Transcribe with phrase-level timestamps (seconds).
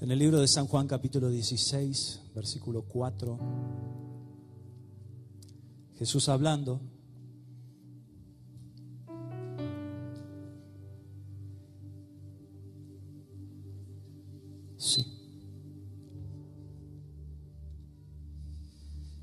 [0.00, 3.36] En el libro de San Juan capítulo 16, versículo 4,
[5.96, 6.80] Jesús hablando,
[14.76, 15.04] sí.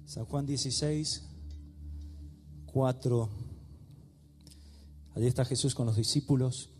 [0.05, 1.23] San Juan 16,
[2.65, 3.29] 4.
[5.15, 6.74] Allí está Jesús con los discípulos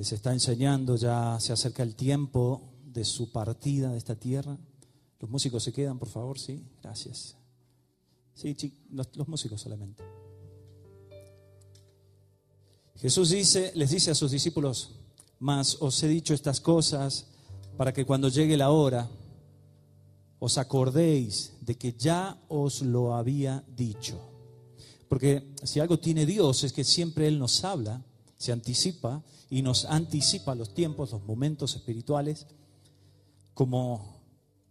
[0.00, 4.56] les está enseñando, ya se acerca el tiempo de su partida de esta tierra.
[5.18, 7.36] Los músicos se quedan, por favor, sí, gracias.
[8.32, 8.56] Sí,
[8.92, 10.02] los, músicos solamente.
[12.96, 14.92] Jesús dice, les dice a sus discípulos,
[15.38, 17.26] mas os he dicho estas cosas
[17.76, 19.06] para que cuando llegue la hora
[20.38, 24.18] os acordéis de que ya os lo había dicho.
[25.10, 28.02] Porque si algo tiene Dios es que siempre Él nos habla,
[28.40, 32.46] se anticipa y nos anticipa los tiempos, los momentos espirituales,
[33.52, 34.16] como,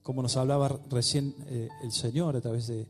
[0.01, 2.87] como nos hablaba recién eh, el Señor a través de,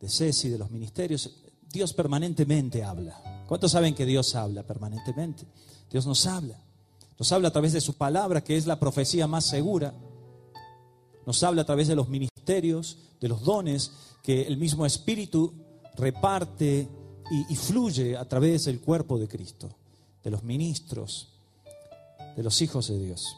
[0.00, 1.42] de Ceci, de los ministerios.
[1.70, 3.44] Dios permanentemente habla.
[3.46, 5.44] ¿Cuántos saben que Dios habla permanentemente?
[5.90, 6.58] Dios nos habla.
[7.18, 9.92] Nos habla a través de su palabra, que es la profecía más segura.
[11.26, 15.52] Nos habla a través de los ministerios, de los dones que el mismo Espíritu
[15.96, 16.88] reparte
[17.30, 19.68] y, y fluye a través del cuerpo de Cristo
[20.28, 21.28] de los ministros,
[22.36, 23.34] de los hijos de Dios.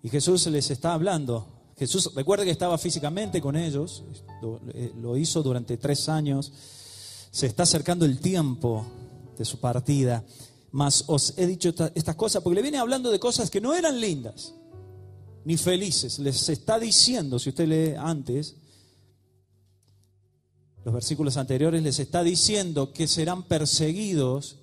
[0.00, 1.72] Y Jesús les está hablando.
[1.76, 4.04] Jesús, recuerde que estaba físicamente con ellos,
[4.40, 6.52] lo, hizo durante tres años.
[7.32, 8.86] Se está acercando el tiempo
[9.36, 10.24] de su partida.
[10.70, 14.00] Mas os he dicho estas cosas porque le viene hablando de cosas que no eran
[14.00, 14.54] lindas
[15.44, 16.20] ni felices.
[16.20, 18.54] Les está diciendo, si usted lee antes,
[20.84, 24.61] los versículos anteriores, les está diciendo que serán perseguidos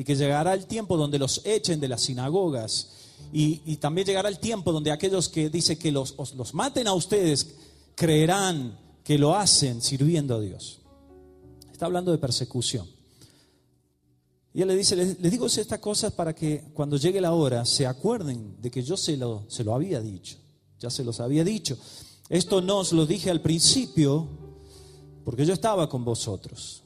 [0.00, 2.88] y que llegará el tiempo donde los echen de las sinagogas
[3.34, 7.54] y, también llegará el tiempo donde aquellos que dicen que los, los maten a ustedes
[7.94, 10.80] creerán que lo hacen sirviendo a Dios.
[11.70, 12.88] Está hablando de persecución.
[14.54, 17.86] Y él le dice, les, digo estas cosas para que cuando llegue la hora se
[17.86, 20.38] acuerden de que yo se lo, se lo había dicho,
[20.78, 21.76] ya se los había dicho.
[22.30, 24.26] Esto no os lo dije al principio
[25.26, 26.84] porque yo estaba con vosotros.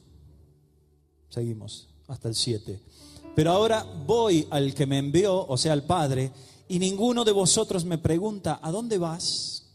[1.29, 2.94] Seguimos hasta el 7.
[3.35, 6.31] Pero ahora voy al que me envió, o sea, al Padre,
[6.69, 9.65] y ninguno de vosotros me pregunta, ¿a dónde vas?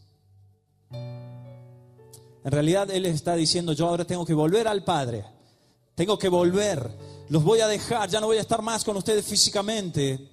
[2.43, 5.23] En realidad Él está diciendo, yo ahora tengo que volver al Padre,
[5.93, 6.89] tengo que volver,
[7.29, 10.27] los voy a dejar, ya no voy a estar más con ustedes físicamente.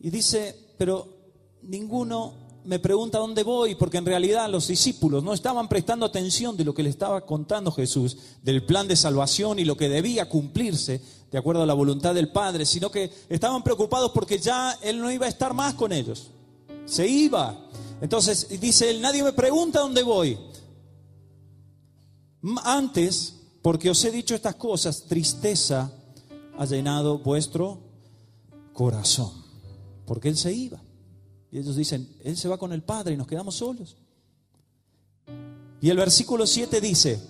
[0.00, 1.06] Y dice, pero
[1.62, 2.32] ninguno
[2.64, 6.74] me pregunta dónde voy, porque en realidad los discípulos no estaban prestando atención de lo
[6.74, 11.38] que le estaba contando Jesús, del plan de salvación y lo que debía cumplirse de
[11.38, 15.26] acuerdo a la voluntad del Padre, sino que estaban preocupados porque ya Él no iba
[15.26, 16.30] a estar más con ellos.
[16.86, 17.66] Se iba.
[18.00, 20.38] Entonces dice Él, nadie me pregunta dónde voy.
[22.64, 25.92] Antes, porque os he dicho estas cosas, tristeza
[26.58, 27.78] ha llenado vuestro
[28.72, 29.32] corazón,
[30.06, 30.82] porque Él se iba.
[31.52, 33.96] Y ellos dicen, Él se va con el Padre y nos quedamos solos.
[35.80, 37.20] Y el versículo 7 dice,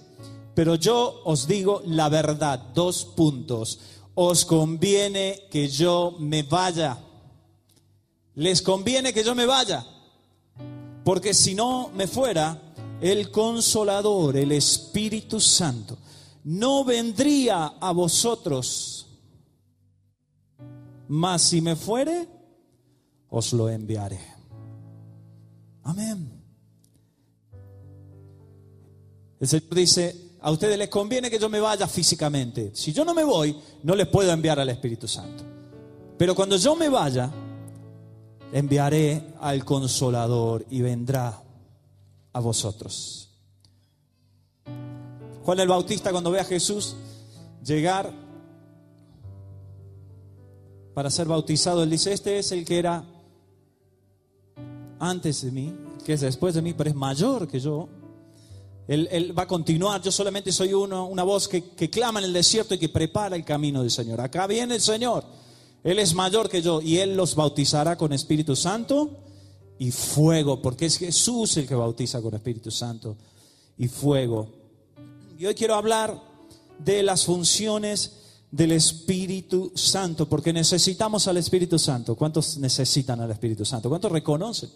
[0.61, 3.81] pero yo os digo la verdad, dos puntos.
[4.15, 6.99] Os conviene que yo me vaya.
[8.35, 9.87] Les conviene que yo me vaya.
[11.03, 15.97] Porque si no me fuera, el consolador, el Espíritu Santo,
[16.45, 19.07] no vendría a vosotros.
[21.09, 22.29] Mas si me fuere,
[23.31, 24.21] os lo enviaré.
[25.85, 26.31] Amén.
[29.41, 32.71] El Señor dice, a ustedes les conviene que yo me vaya físicamente.
[32.75, 35.45] Si yo no me voy, no les puedo enviar al Espíritu Santo.
[36.17, 37.31] Pero cuando yo me vaya,
[38.53, 41.43] enviaré al consolador y vendrá
[42.33, 43.29] a vosotros.
[45.45, 46.97] Juan el Bautista cuando ve a Jesús
[47.65, 48.13] llegar
[50.95, 53.05] para ser bautizado, él dice, este es el que era
[54.99, 57.89] antes de mí, que es después de mí, pero es mayor que yo.
[58.91, 62.75] Él, va a continuar, yo solamente soy una voz que, que clama en el desierto
[62.75, 64.21] y que prepara el camino del Señor.
[64.21, 65.25] Acá viene el Señor,
[65.85, 69.17] Él es mayor que yo y Él los bautizará con Espíritu Santo
[69.79, 73.17] y fuego, porque es Jesús el que bautiza con Espíritu Santo
[73.79, 74.49] y fuego.
[75.39, 76.21] Y hoy quiero hablar
[76.81, 78.17] de las funciones
[78.51, 82.17] del Espíritu Santo, porque necesitamos al Espíritu Santo.
[82.17, 83.89] ¿Cuántos necesitan al Espíritu Santo?
[83.89, 84.69] ¿Cuántos reconocen?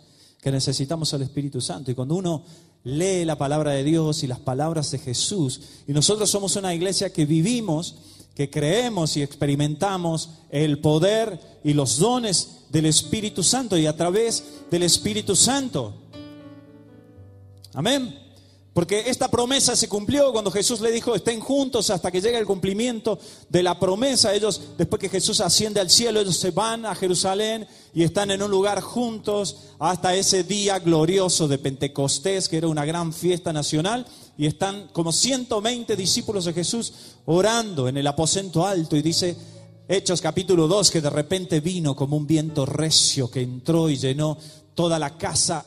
[0.45, 1.91] que necesitamos al Espíritu Santo.
[1.91, 2.45] Y cuando uno
[2.85, 7.13] lee la palabra de Dios y las palabras de Jesús, y nosotros somos una iglesia
[7.13, 7.97] que vivimos
[8.35, 14.45] que creemos y experimentamos el poder y los dones del Espíritu Santo y a través
[14.71, 15.95] del Espíritu Santo.
[17.73, 18.21] Amén.
[18.73, 22.45] Porque esta promesa se cumplió cuando Jesús le dijo, estén juntos hasta que llegue el
[22.45, 24.35] cumplimiento de la promesa.
[24.35, 28.43] Ellos, después que Jesús asciende al cielo, ellos se van a Jerusalén y están en
[28.43, 34.05] un lugar juntos hasta ese día glorioso de Pentecostés, que era una gran fiesta nacional.
[34.37, 36.93] Y están como 120 discípulos de Jesús
[37.25, 38.97] orando en el aposento alto.
[38.97, 39.37] Y dice
[39.87, 44.39] Hechos capítulo 2 que de repente vino como un viento recio que entró y llenó
[44.75, 45.65] toda la casa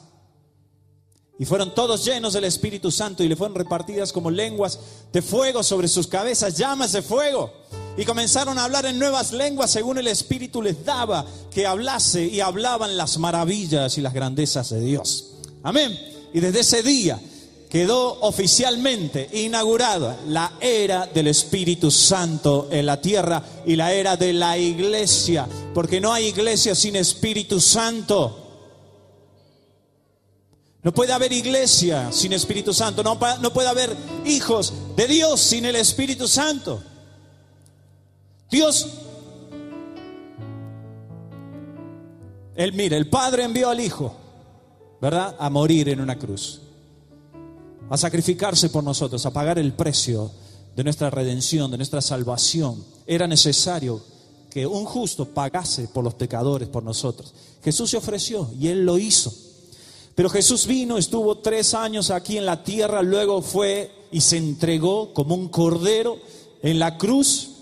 [1.40, 4.80] y fueron todos llenos del Espíritu Santo y le fueron repartidas como lenguas
[5.14, 7.54] de fuego sobre sus cabezas, llamas de fuego.
[7.98, 12.40] Y comenzaron a hablar en nuevas lenguas según el Espíritu les daba que hablase y
[12.40, 15.34] hablaban las maravillas y las grandezas de Dios.
[15.64, 15.98] Amén.
[16.32, 17.20] Y desde ese día
[17.70, 24.32] quedó oficialmente inaugurada la era del Espíritu Santo en la tierra y la era de
[24.32, 28.44] la iglesia, porque no hay iglesia sin Espíritu Santo.
[30.84, 33.04] No puede haber iglesia sin Espíritu Santo.
[33.04, 33.94] No, no, puede haber
[34.26, 36.82] hijos de Dios sin el Espíritu Santo.
[38.50, 38.88] Dios,
[42.56, 44.16] Él el Padre envió al Hijo,
[45.00, 45.36] ¿verdad?
[45.38, 46.62] A morir en una cruz.
[47.90, 50.32] A sacrificarse por nosotros, a pagar el precio
[50.76, 52.84] de nuestra redención, de nuestra salvación.
[53.06, 54.02] Era necesario
[54.50, 57.34] que un justo pagase por los pecadores, por nosotros.
[57.64, 59.34] Jesús se ofreció y Él lo hizo.
[60.16, 65.14] Pero Jesús vino, estuvo tres años aquí en la tierra, luego fue y se entregó
[65.14, 66.18] como un cordero
[66.64, 67.57] en la cruz.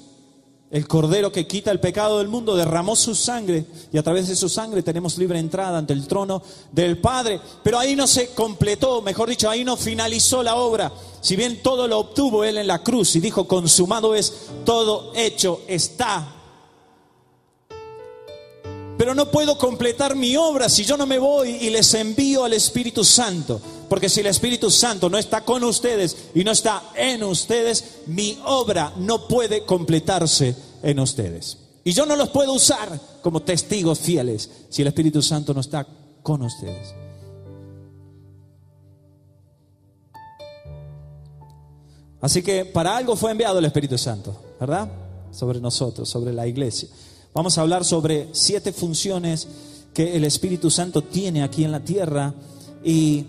[0.71, 4.35] El cordero que quita el pecado del mundo derramó su sangre y a través de
[4.35, 6.41] su sangre tenemos libre entrada ante el trono
[6.71, 7.39] del Padre.
[7.63, 10.91] Pero ahí no se completó, mejor dicho, ahí no finalizó la obra.
[11.21, 15.61] Si bien todo lo obtuvo Él en la cruz y dijo, consumado es, todo hecho
[15.67, 16.35] está
[18.97, 22.53] pero no puedo completar mi obra si yo no me voy y les envío al
[22.53, 23.61] Espíritu Santo.
[23.89, 28.39] Porque si el Espíritu Santo no está con ustedes y no está en ustedes, mi
[28.45, 31.57] obra no puede completarse en ustedes.
[31.83, 35.85] Y yo no los puedo usar como testigos fieles si el Espíritu Santo no está
[36.23, 36.93] con ustedes.
[42.21, 44.89] Así que para algo fue enviado el Espíritu Santo, ¿verdad?
[45.31, 46.89] Sobre nosotros, sobre la iglesia.
[47.35, 49.47] Vamos a hablar sobre siete funciones
[49.93, 52.33] que el Espíritu Santo tiene aquí en la tierra
[52.83, 53.25] y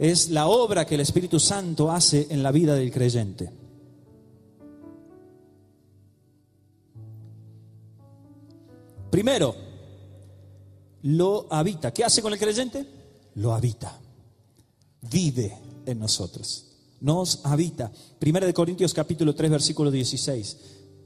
[0.00, 3.52] es la obra que el Espíritu Santo hace en la vida del creyente.
[9.10, 9.54] Primero,
[11.02, 11.92] lo habita.
[11.92, 12.86] ¿Qué hace con el creyente?
[13.34, 14.00] Lo habita.
[15.02, 16.64] Vive en nosotros.
[17.02, 17.92] Nos habita.
[18.18, 20.56] Primera de Corintios capítulo 3 versículo 16.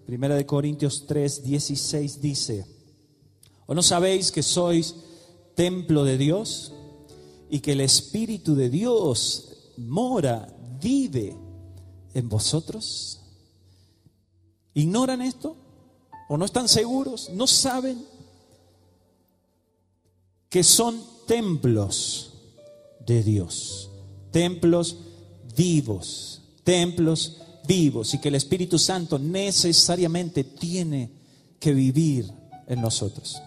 [0.06, 2.64] Primera de Corintios 3, 16 dice,
[3.66, 4.94] ¿o no sabéis que sois
[5.56, 6.72] templo de Dios
[7.54, 10.52] y que el Espíritu de Dios mora,
[10.82, 11.36] vive
[12.12, 13.20] en vosotros?
[14.74, 15.56] ¿Ignoran esto?
[16.28, 17.30] ¿O no están seguros?
[17.32, 18.04] ¿No saben
[20.48, 22.32] que son templos
[23.06, 23.88] de Dios?
[24.32, 24.96] Templos
[25.56, 31.08] vivos, templos vivos y que el Espíritu Santo necesariamente tiene
[31.60, 32.28] que vivir
[32.66, 33.40] en nosotros.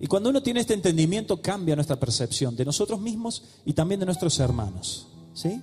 [0.00, 4.06] Y cuando uno tiene este entendimiento cambia nuestra percepción de nosotros mismos y también de
[4.06, 5.08] nuestros hermanos.
[5.34, 5.60] ¿Sí?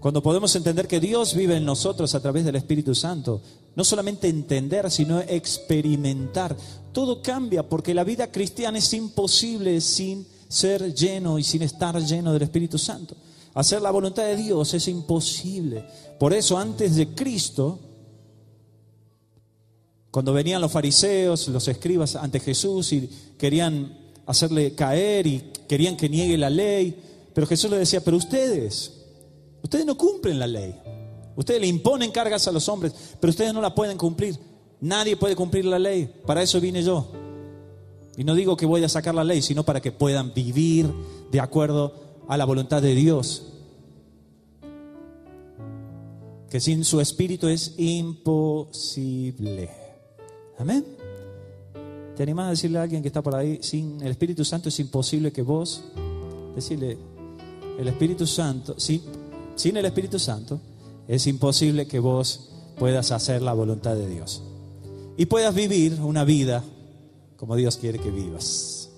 [0.00, 3.40] Cuando podemos entender que Dios vive en nosotros a través del Espíritu Santo,
[3.74, 6.54] no solamente entender, sino experimentar,
[6.92, 12.32] todo cambia porque la vida cristiana es imposible sin ser lleno y sin estar lleno
[12.32, 13.16] del Espíritu Santo.
[13.54, 15.86] Hacer la voluntad de Dios es imposible.
[16.18, 17.78] Por eso antes de Cristo,
[20.14, 26.08] cuando venían los fariseos, los escribas ante Jesús y querían hacerle caer y querían que
[26.08, 26.96] niegue la ley,
[27.34, 28.92] pero Jesús le decía, pero ustedes,
[29.60, 30.72] ustedes no cumplen la ley.
[31.34, 34.38] Ustedes le imponen cargas a los hombres, pero ustedes no la pueden cumplir.
[34.80, 36.08] Nadie puede cumplir la ley.
[36.24, 37.10] Para eso vine yo.
[38.16, 40.94] Y no digo que voy a sacar la ley, sino para que puedan vivir
[41.32, 41.92] de acuerdo
[42.28, 43.46] a la voluntad de Dios.
[46.50, 49.82] Que sin su espíritu es imposible.
[50.58, 50.84] Amén.
[52.16, 54.78] ¿Te animas a decirle a alguien que está por ahí, sin el Espíritu Santo es
[54.78, 55.84] imposible que vos,
[56.54, 56.96] decirle,
[57.78, 59.02] el Espíritu Santo, sí,
[59.56, 60.60] sin el Espíritu Santo
[61.08, 64.42] es imposible que vos puedas hacer la voluntad de Dios
[65.16, 66.62] y puedas vivir una vida
[67.36, 68.90] como Dios quiere que vivas.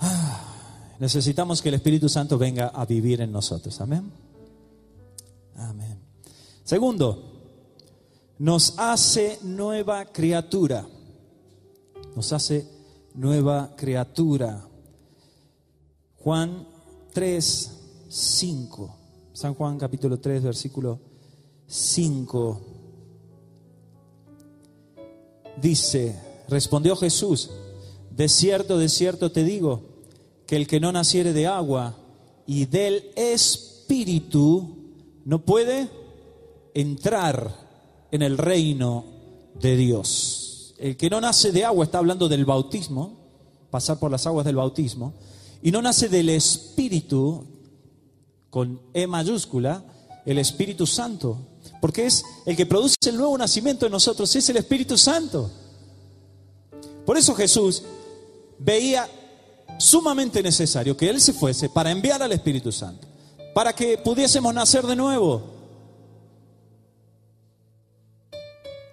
[0.00, 0.46] Ah,
[0.98, 3.80] Necesitamos que el Espíritu Santo venga a vivir en nosotros.
[3.80, 4.10] Amén.
[5.56, 5.98] Amén.
[6.64, 7.35] Segundo,
[8.38, 10.86] nos hace nueva criatura.
[12.14, 12.66] Nos hace
[13.14, 14.68] nueva criatura.
[16.16, 16.66] Juan
[17.12, 17.70] 3,
[18.08, 18.96] 5.
[19.32, 21.00] San Juan capítulo 3, versículo
[21.66, 22.60] 5.
[25.60, 27.50] Dice, respondió Jesús,
[28.10, 29.82] de cierto, de cierto te digo,
[30.46, 31.96] que el que no naciere de agua
[32.46, 34.76] y del Espíritu
[35.24, 35.88] no puede
[36.74, 37.65] entrar
[38.16, 39.04] en el reino
[39.60, 40.74] de Dios.
[40.78, 43.16] El que no nace de agua está hablando del bautismo,
[43.70, 45.14] pasar por las aguas del bautismo,
[45.62, 47.46] y no nace del Espíritu,
[48.50, 49.84] con E mayúscula,
[50.24, 51.38] el Espíritu Santo,
[51.80, 55.50] porque es el que produce el nuevo nacimiento en nosotros, es el Espíritu Santo.
[57.04, 57.82] Por eso Jesús
[58.58, 59.08] veía
[59.78, 63.06] sumamente necesario que Él se fuese para enviar al Espíritu Santo,
[63.54, 65.55] para que pudiésemos nacer de nuevo.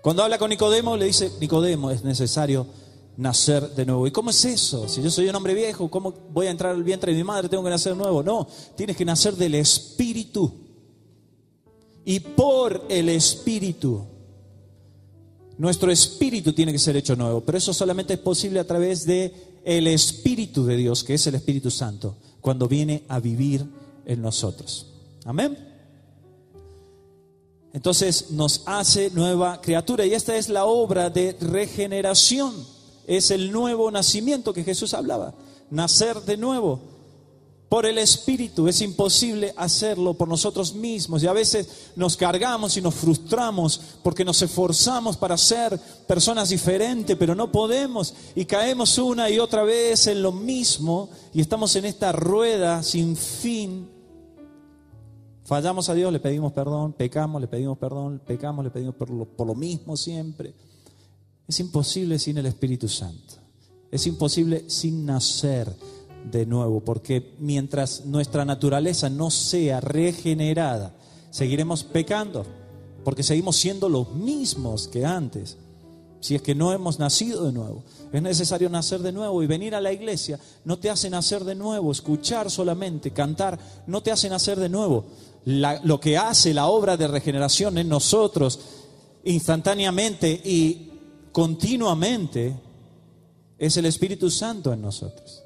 [0.03, 2.67] Cuando habla con Nicodemo, le dice, Nicodemo, es necesario
[3.15, 4.05] nacer de nuevo.
[4.05, 4.89] ¿Y cómo es eso?
[4.89, 7.47] Si yo soy un hombre viejo, ¿cómo voy a entrar al vientre de mi madre?
[7.47, 8.21] Tengo que nacer nuevo.
[8.21, 8.45] No,
[8.75, 10.51] tienes que nacer del Espíritu.
[12.03, 14.05] Y por el Espíritu.
[15.57, 19.33] Nuestro espíritu tiene que ser hecho nuevo, pero eso solamente es posible a través de
[19.63, 23.65] el espíritu de Dios, que es el Espíritu Santo, cuando viene a vivir
[24.05, 24.87] en nosotros.
[25.23, 25.72] Amén.
[27.73, 30.05] Entonces nos hace nueva criatura.
[30.05, 32.53] Y esta es la obra de regeneración.
[33.07, 35.33] Es el nuevo nacimiento que Jesús hablaba,
[35.69, 36.79] nacer de nuevo
[37.67, 38.67] por el Espíritu.
[38.67, 41.23] Es imposible hacerlo por nosotros mismos.
[41.23, 45.77] Y a veces nos cargamos y nos frustramos porque nos esforzamos para ser
[46.07, 48.13] personas diferentes, pero no podemos.
[48.35, 53.17] Y caemos una y otra vez en lo mismo y estamos en esta rueda sin
[53.17, 53.92] fin
[55.45, 59.25] Fallamos a Dios, le pedimos perdón, pecamos, le pedimos perdón, pecamos, le pedimos por lo,
[59.25, 60.53] por lo mismo siempre.
[61.47, 63.35] Es imposible sin el Espíritu Santo.
[63.91, 65.71] Es imposible sin nacer
[66.31, 70.95] de nuevo, porque mientras nuestra naturaleza no sea regenerada,
[71.29, 72.45] seguiremos pecando,
[73.03, 75.57] porque seguimos siendo los mismos que antes,
[76.21, 77.83] si es que no hemos nacido de nuevo.
[78.13, 81.53] Es necesario nacer de nuevo y venir a la iglesia no te hace nacer de
[81.53, 85.03] nuevo, escuchar solamente, cantar, no te hace nacer de nuevo
[85.45, 88.59] lo que hace la obra de regeneración en nosotros
[89.25, 90.91] instantáneamente y
[91.31, 92.55] continuamente
[93.57, 95.43] es el Espíritu Santo en nosotros.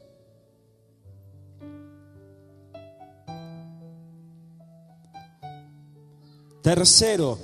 [6.61, 7.39] Tercero,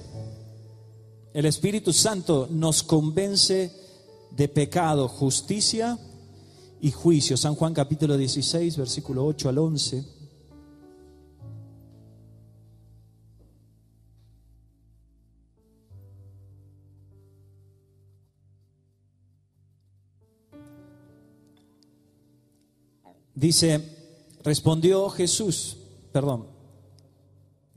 [1.34, 3.72] el Espíritu Santo nos convence
[4.32, 5.98] de pecado, justicia
[6.82, 7.38] y juicio.
[7.38, 10.23] San Juan capítulo 16, versículo 8 al 11.
[23.44, 23.84] Dice,
[24.42, 25.76] respondió Jesús,
[26.14, 26.46] perdón,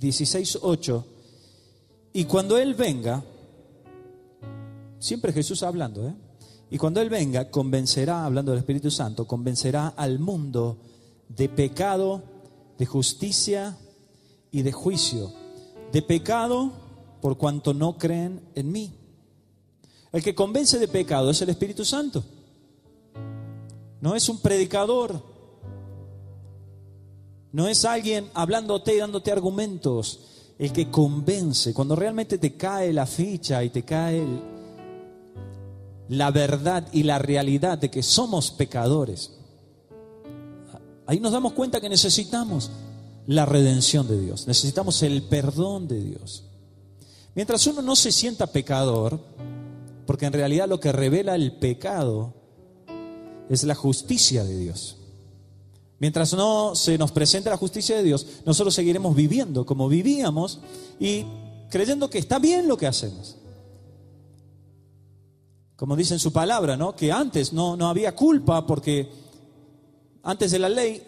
[0.00, 1.04] 16.8,
[2.12, 3.24] y cuando Él venga,
[5.00, 6.14] siempre Jesús hablando, ¿eh?
[6.70, 10.78] Y cuando Él venga, convencerá, hablando del Espíritu Santo, convencerá al mundo
[11.28, 12.22] de pecado,
[12.78, 13.76] de justicia
[14.52, 15.32] y de juicio.
[15.92, 16.70] De pecado
[17.20, 18.92] por cuanto no creen en mí.
[20.12, 22.22] El que convence de pecado es el Espíritu Santo.
[24.00, 25.34] No es un predicador,
[27.56, 30.20] no es alguien hablándote y dándote argumentos.
[30.58, 34.26] El que convence, cuando realmente te cae la ficha y te cae
[36.10, 39.38] la verdad y la realidad de que somos pecadores,
[41.06, 42.70] ahí nos damos cuenta que necesitamos
[43.26, 46.44] la redención de Dios, necesitamos el perdón de Dios.
[47.34, 49.18] Mientras uno no se sienta pecador,
[50.06, 52.34] porque en realidad lo que revela el pecado
[53.48, 54.98] es la justicia de Dios.
[55.98, 60.60] Mientras no se nos presente la justicia de Dios, nosotros seguiremos viviendo como vivíamos
[61.00, 61.24] y
[61.70, 63.36] creyendo que está bien lo que hacemos.
[65.74, 66.94] Como dice en su palabra, ¿no?
[66.94, 69.08] Que antes no, no había culpa porque
[70.22, 71.02] antes de la ley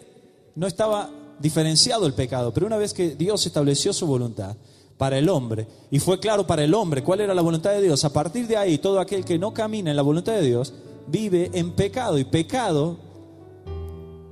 [0.55, 4.55] no estaba diferenciado el pecado, pero una vez que Dios estableció su voluntad
[4.97, 8.03] para el hombre y fue claro para el hombre cuál era la voluntad de Dios,
[8.03, 10.73] a partir de ahí todo aquel que no camina en la voluntad de Dios
[11.07, 13.08] vive en pecado y pecado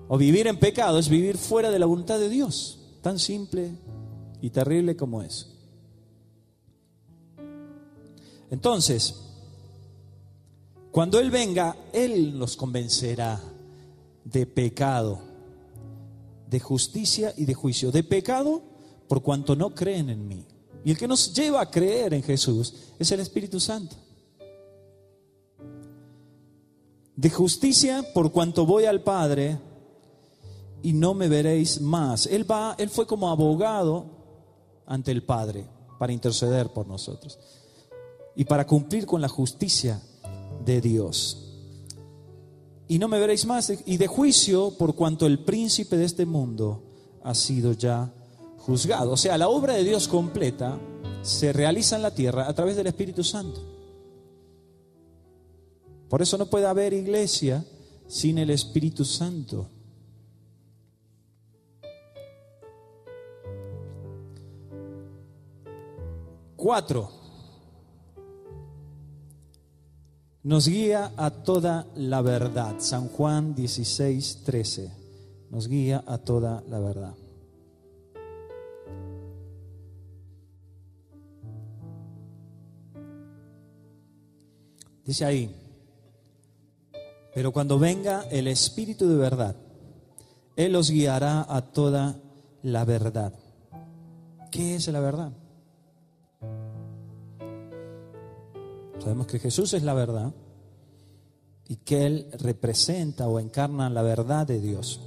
[0.07, 2.79] o vivir en pecado es vivir fuera de la voluntad de Dios.
[3.01, 3.71] Tan simple
[4.41, 5.47] y terrible como es.
[8.49, 9.15] Entonces,
[10.91, 13.41] cuando Él venga, Él nos convencerá
[14.23, 15.19] de pecado,
[16.49, 18.63] de justicia y de juicio, de pecado
[19.07, 20.45] por cuanto no creen en mí.
[20.85, 23.95] Y el que nos lleva a creer en Jesús es el Espíritu Santo.
[27.15, 29.57] De justicia por cuanto voy al Padre
[30.87, 32.27] y no me veréis más.
[32.27, 34.05] Él va, él fue como abogado
[34.85, 35.65] ante el Padre
[35.99, 37.37] para interceder por nosotros
[38.37, 40.01] y para cumplir con la justicia
[40.63, 41.43] de Dios.
[42.87, 46.83] Y no me veréis más y de juicio por cuanto el príncipe de este mundo
[47.21, 48.09] ha sido ya
[48.59, 49.11] juzgado.
[49.11, 50.79] O sea, la obra de Dios completa
[51.21, 53.59] se realiza en la tierra a través del Espíritu Santo.
[56.07, 57.65] Por eso no puede haber iglesia
[58.07, 59.71] sin el Espíritu Santo.
[66.57, 67.11] Cuatro.
[70.41, 72.79] Nos guía a toda la verdad.
[72.79, 74.91] San Juan 16, 13.
[75.51, 77.13] Nos guía a toda la verdad.
[85.05, 85.55] Dice ahí,
[87.35, 89.55] pero cuando venga el Espíritu de verdad,
[90.55, 92.19] Él os guiará a toda
[92.63, 93.31] la verdad.
[94.49, 95.31] ¿Qué es la verdad?
[98.99, 100.33] Sabemos que Jesús es la verdad
[101.67, 105.01] y que Él representa o encarna la verdad de Dios.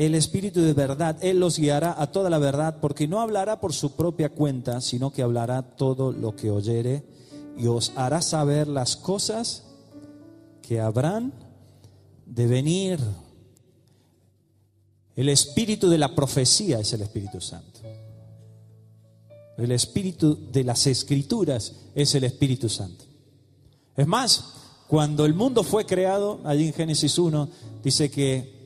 [0.00, 3.74] el Espíritu de verdad, Él los guiará a toda la verdad, porque no hablará por
[3.74, 7.04] su propia cuenta, sino que hablará todo lo que oyere
[7.58, 9.64] y os hará saber las cosas
[10.62, 11.34] que habrán
[12.24, 12.98] de venir.
[15.16, 17.69] El espíritu de la profecía es el Espíritu Santo.
[19.60, 23.04] El espíritu de las escrituras es el Espíritu Santo.
[23.94, 24.54] Es más,
[24.88, 27.46] cuando el mundo fue creado, allí en Génesis 1,
[27.84, 28.58] dice que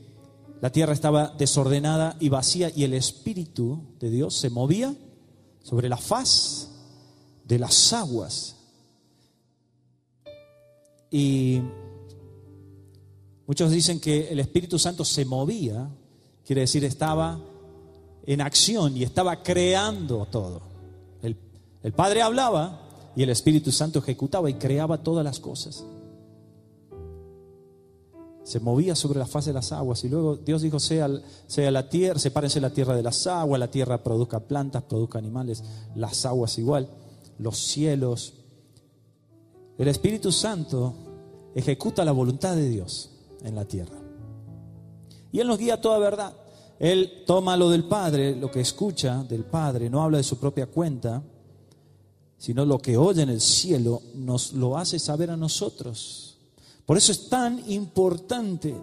[0.60, 4.94] la tierra estaba desordenada y vacía y el Espíritu de Dios se movía
[5.64, 6.68] sobre la faz
[7.44, 8.54] de las aguas.
[11.10, 11.60] Y
[13.48, 15.88] muchos dicen que el Espíritu Santo se movía,
[16.46, 17.40] quiere decir estaba
[18.26, 20.73] en acción y estaba creando todo.
[21.84, 22.80] El, Padre hablaba
[23.14, 25.84] y el Espíritu Santo ejecutaba y creaba todas las cosas
[28.44, 32.18] se movía sobre la faz de las aguas y luego Dios dijo, sea, la tierra,
[32.18, 36.88] sepárense la tierra de las aguas, la tierra produzca plantas, produzca animales, las aguas igual,
[37.38, 38.34] los cielos.
[39.78, 40.94] El Espíritu Santo
[41.54, 43.10] ejecuta la voluntad de Dios
[43.42, 43.96] en la tierra.
[45.32, 46.34] Y Él nos guía toda verdad.
[46.78, 50.66] Él toma lo del Padre, lo que escucha del Padre, no habla de su propia
[50.66, 51.22] cuenta,
[52.44, 56.36] sino lo que oye en el cielo, nos lo hace saber a nosotros.
[56.84, 58.76] Por eso es tan importante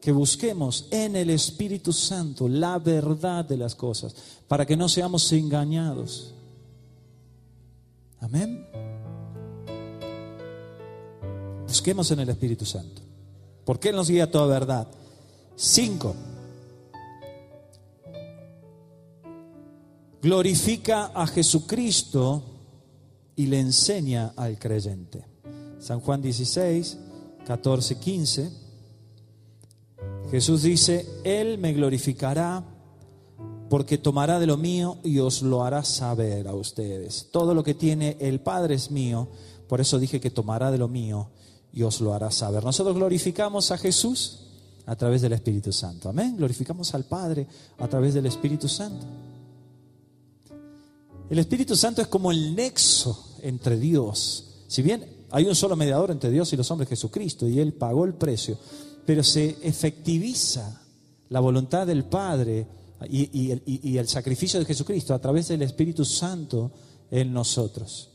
[0.00, 4.14] que busquemos en el Espíritu Santo la verdad de las cosas,
[4.46, 6.34] para que no seamos engañados.
[8.20, 8.64] Amén.
[11.66, 13.02] Busquemos en el Espíritu Santo,
[13.64, 14.86] porque Él nos guía a toda verdad.
[15.56, 16.14] Cinco.
[20.22, 22.53] Glorifica a Jesucristo
[23.36, 25.24] y le enseña al creyente.
[25.78, 26.98] San Juan 16,
[27.46, 28.50] 14, 15,
[30.30, 32.64] Jesús dice, Él me glorificará
[33.68, 37.28] porque tomará de lo mío y os lo hará saber a ustedes.
[37.30, 39.28] Todo lo que tiene el Padre es mío,
[39.68, 41.30] por eso dije que tomará de lo mío
[41.72, 42.64] y os lo hará saber.
[42.64, 44.46] Nosotros glorificamos a Jesús
[44.86, 46.08] a través del Espíritu Santo.
[46.08, 46.36] Amén.
[46.36, 47.46] Glorificamos al Padre
[47.78, 49.06] a través del Espíritu Santo.
[51.30, 54.64] El Espíritu Santo es como el nexo entre Dios.
[54.68, 58.04] Si bien hay un solo mediador entre Dios y los hombres, Jesucristo, y Él pagó
[58.04, 58.58] el precio.
[59.04, 60.80] Pero se efectiviza
[61.28, 62.66] la voluntad del Padre
[63.08, 66.70] y, el, sacrificio de Jesucristo a través del Espíritu Santo
[67.10, 68.10] en nosotros,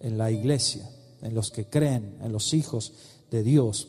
[0.00, 0.88] en la iglesia,
[1.22, 2.92] en los que creen, en los hijos
[3.30, 3.88] de Dios.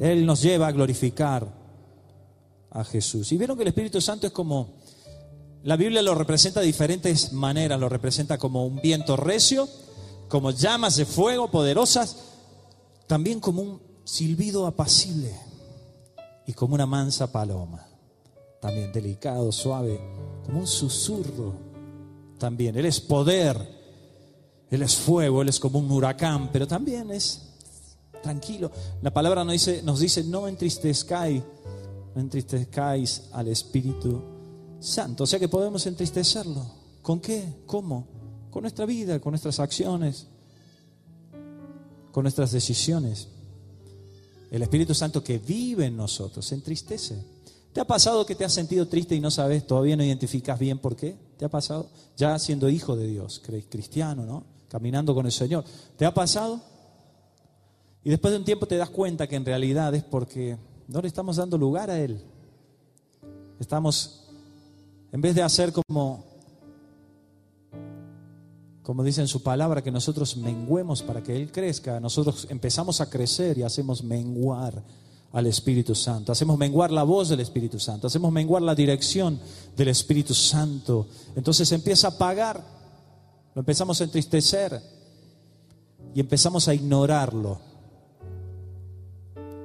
[0.00, 1.54] Él nos lleva a glorificar
[2.70, 3.30] a Jesús.
[3.32, 4.77] Y vieron que el Espíritu Santo es como,
[5.64, 9.68] la Biblia lo representa de diferentes maneras, lo representa como un viento recio,
[10.28, 12.16] como llamas de fuego poderosas,
[13.06, 15.34] también como un silbido apacible
[16.46, 17.86] y como una mansa paloma,
[18.60, 20.00] también delicado, suave,
[20.44, 21.54] como un susurro
[22.38, 22.76] también.
[22.76, 23.56] Él es poder,
[24.70, 27.42] Él es fuego, Él es como un huracán, pero también es
[28.22, 28.70] tranquilo.
[29.02, 31.42] La palabra nos dice, no entristezcáis,
[32.14, 34.37] no entristezcáis al Espíritu
[34.80, 35.24] Santo.
[35.24, 36.66] O sea que podemos entristecerlo.
[37.02, 37.62] ¿Con qué?
[37.66, 38.18] ¿Cómo?
[38.50, 40.26] con nuestra vida, con nuestras acciones,
[42.12, 43.28] con nuestras decisiones.
[44.50, 47.22] el Espíritu Santo que vive en nosotros se entristece.
[47.72, 50.78] ¿Te ha pasado que te has sentido triste y no sabes, todavía no identificas bien
[50.78, 51.16] por qué?
[51.36, 51.90] ¿Te ha pasado?
[52.16, 54.44] Ya siendo hijo de Dios, cristiano, ¿no?
[54.68, 55.64] Caminando con el Señor.
[55.96, 56.60] ¿Te ha pasado?
[58.02, 60.56] Y después de un tiempo te das cuenta que en realidad es porque
[60.88, 62.22] no le estamos dando lugar a Él.
[63.60, 64.27] Estamos,
[65.12, 66.24] en vez de hacer como,
[68.82, 73.08] como dice en su palabra, que nosotros menguemos para que Él crezca, nosotros empezamos a
[73.08, 74.82] crecer y hacemos menguar
[75.32, 79.38] al Espíritu Santo, hacemos menguar la voz del Espíritu Santo, hacemos menguar la dirección
[79.76, 81.06] del Espíritu Santo.
[81.36, 82.62] Entonces empieza a apagar,
[83.54, 84.80] lo empezamos a entristecer
[86.14, 87.60] y empezamos a ignorarlo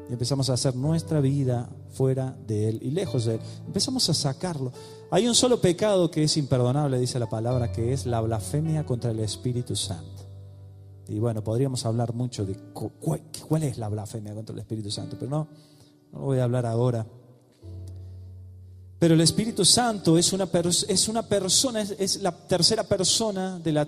[0.10, 3.41] y empezamos a hacer nuestra vida fuera de Él y lejos de Él.
[3.65, 4.71] Empezamos a sacarlo.
[5.12, 9.12] Hay un solo pecado que es imperdonable, dice la palabra, que es la blasfemia contra
[9.12, 10.23] el Espíritu Santo.
[11.08, 15.29] Y bueno, podríamos hablar mucho de cuál, es la blasfemia contra el Espíritu Santo, pero
[15.29, 15.47] no,
[16.12, 17.06] no lo voy a hablar ahora.
[18.97, 20.49] Pero el Espíritu Santo es una,
[20.88, 23.88] es una persona, es, es la tercera persona de la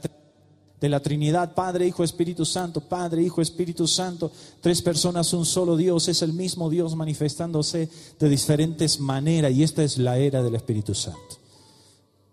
[0.79, 5.77] de la Trinidad, Padre, Hijo, Espíritu Santo, Padre, Hijo, Espíritu Santo, tres personas, un solo
[5.77, 10.55] Dios, es el mismo Dios manifestándose de diferentes maneras y esta es la era del
[10.55, 11.37] Espíritu Santo.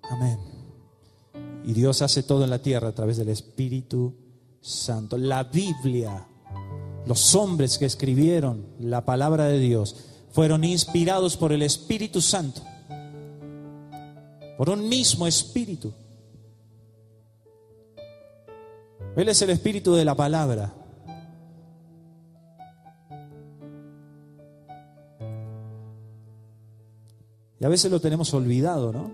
[0.03, 0.39] Amén.
[1.65, 4.15] Y Dios hace todo en la tierra a través del Espíritu
[4.61, 5.17] Santo.
[5.17, 6.27] La Biblia,
[7.07, 9.97] los hombres que escribieron la palabra de Dios,
[10.33, 12.63] fueron inspirados por el Espíritu Santo,
[14.57, 15.93] por un mismo Espíritu.
[19.15, 20.73] Él es el espíritu de la palabra.
[27.61, 29.13] Y a veces lo tenemos olvidado, ¿no?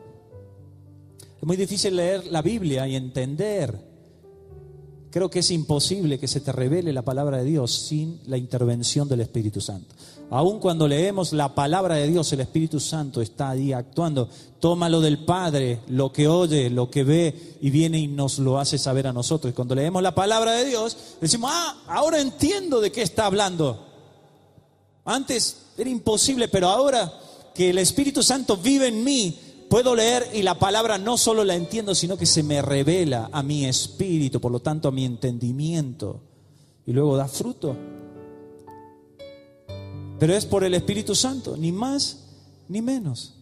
[1.39, 3.79] Es muy difícil leer la Biblia y entender.
[5.11, 9.09] Creo que es imposible que se te revele la palabra de Dios sin la intervención
[9.09, 9.95] del Espíritu Santo.
[10.31, 14.29] Aun cuando leemos la palabra de Dios, el Espíritu Santo está ahí actuando.
[14.61, 18.59] Toma lo del Padre, lo que oye, lo que ve, y viene y nos lo
[18.59, 19.51] hace saber a nosotros.
[19.51, 23.87] Y cuando leemos la palabra de Dios, decimos, ah, ahora entiendo de qué está hablando.
[25.07, 27.11] Antes era imposible, pero ahora
[27.55, 29.39] que el Espíritu Santo vive en mí,
[29.71, 33.43] puedo leer y la palabra no solo la entiendo, sino que se me revela a
[33.43, 36.21] mi espíritu, por lo tanto a mi entendimiento.
[36.87, 37.75] Y luego da fruto.
[40.19, 42.25] Pero es por el Espíritu Santo, ni más
[42.69, 43.35] ni menos.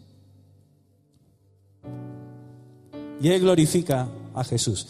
[3.21, 4.87] Y Él glorifica a Jesús.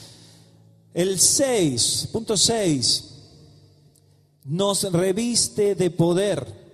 [0.93, 3.13] El 6, punto 6,
[4.45, 6.67] nos reviste de poder.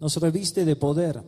[0.00, 1.22] Nos reviste de poder.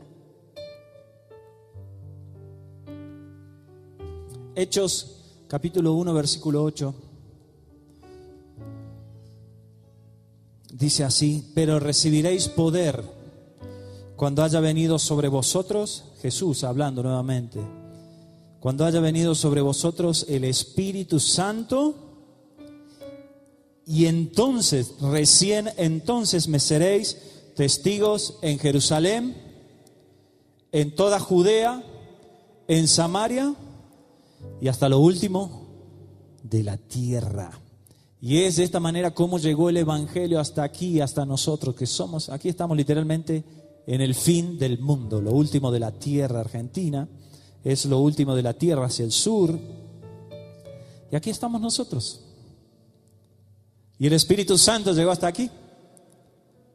[4.54, 5.15] Hechos
[5.48, 6.94] capítulo 1, versículo 8.
[10.72, 13.04] Dice así, pero recibiréis poder
[14.16, 17.60] cuando haya venido sobre vosotros, Jesús hablando nuevamente,
[18.60, 21.94] cuando haya venido sobre vosotros el Espíritu Santo,
[23.86, 27.16] y entonces, recién entonces me seréis
[27.54, 29.36] testigos en Jerusalén,
[30.72, 31.84] en toda Judea,
[32.66, 33.54] en Samaria
[34.60, 35.66] y hasta lo último,
[36.42, 37.50] de la tierra.
[38.20, 42.28] Y es de esta manera como llegó el Evangelio hasta aquí, hasta nosotros, que somos,
[42.28, 43.44] aquí estamos literalmente
[43.86, 47.08] en el fin del mundo, lo último de la tierra argentina,
[47.62, 49.58] es lo último de la tierra hacia el sur.
[51.10, 52.20] Y aquí estamos nosotros.
[53.98, 55.50] Y el Espíritu Santo llegó hasta aquí.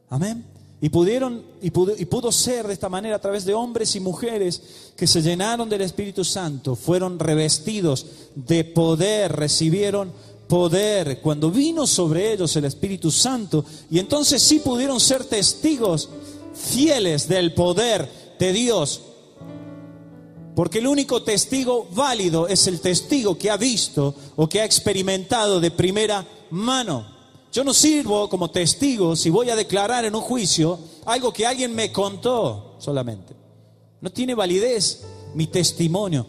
[0.08, 0.51] Amén.
[0.82, 4.00] Y pudieron y pudo, y pudo, ser de esta manera a través de hombres y
[4.00, 4.60] mujeres
[4.96, 10.12] que se llenaron del Espíritu Santo, fueron revestidos de poder, recibieron
[10.48, 16.10] poder cuando vino sobre ellos el Espíritu Santo y entonces sí pudieron ser testigos
[16.52, 18.06] fieles del poder
[18.38, 19.00] de Dios.
[20.54, 25.60] Porque el único testigo válido es el testigo que ha visto o que ha experimentado
[25.60, 27.06] de primera mano.
[27.52, 31.74] Yo no sirvo como testigo si voy a declarar en un juicio algo que alguien
[31.74, 33.34] me contó solamente.
[34.00, 36.26] No tiene validez mi testimonio.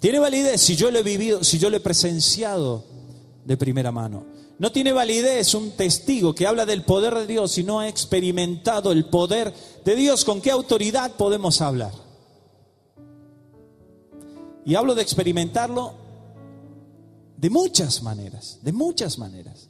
[0.00, 2.84] Tiene validez si yo lo he vivido, si yo lo he presenciado
[3.44, 4.24] de primera mano.
[4.58, 8.92] No tiene validez un testigo que habla del poder de Dios si no ha experimentado
[8.92, 9.52] el poder
[9.84, 10.24] de Dios.
[10.24, 11.92] ¿Con qué autoridad podemos hablar?
[14.64, 15.92] Y hablo de experimentarlo
[17.36, 19.68] de muchas maneras, de muchas maneras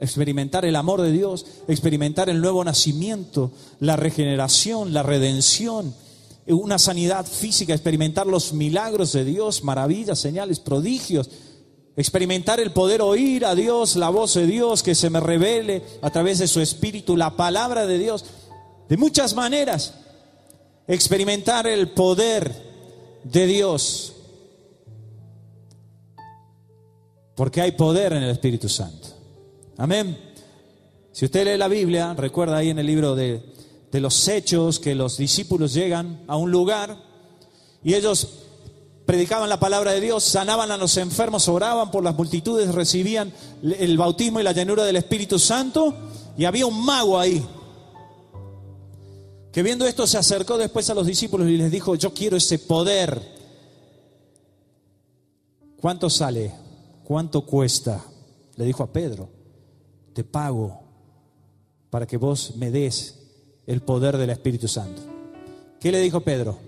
[0.00, 5.94] experimentar el amor de Dios, experimentar el nuevo nacimiento, la regeneración, la redención,
[6.46, 11.30] una sanidad física, experimentar los milagros de Dios, maravillas, señales, prodigios,
[11.96, 16.10] Experimentar el poder oír a Dios, la voz de Dios, que se me revele a
[16.10, 18.24] través de su espíritu, la palabra de Dios,
[18.88, 19.94] de muchas maneras.
[20.88, 22.52] Experimentar el poder
[23.22, 24.12] de Dios.
[27.36, 29.13] Porque hay poder en el Espíritu Santo.
[29.76, 30.16] Amén.
[31.12, 33.42] Si usted lee la Biblia, recuerda ahí en el libro de,
[33.90, 36.96] de los hechos que los discípulos llegan a un lugar
[37.82, 38.44] y ellos
[39.06, 43.32] predicaban la palabra de Dios, sanaban a los enfermos, oraban por las multitudes, recibían
[43.62, 45.94] el bautismo y la llenura del Espíritu Santo,
[46.36, 47.44] y había un mago ahí,
[49.52, 52.58] que viendo esto se acercó después a los discípulos y les dijo, yo quiero ese
[52.58, 53.34] poder.
[55.80, 56.52] ¿Cuánto sale?
[57.04, 58.02] ¿Cuánto cuesta?
[58.56, 59.28] Le dijo a Pedro,
[60.14, 60.80] te pago
[61.90, 63.20] para que vos me des
[63.66, 65.02] el poder del Espíritu Santo.
[65.78, 66.58] ¿Qué le dijo Pedro?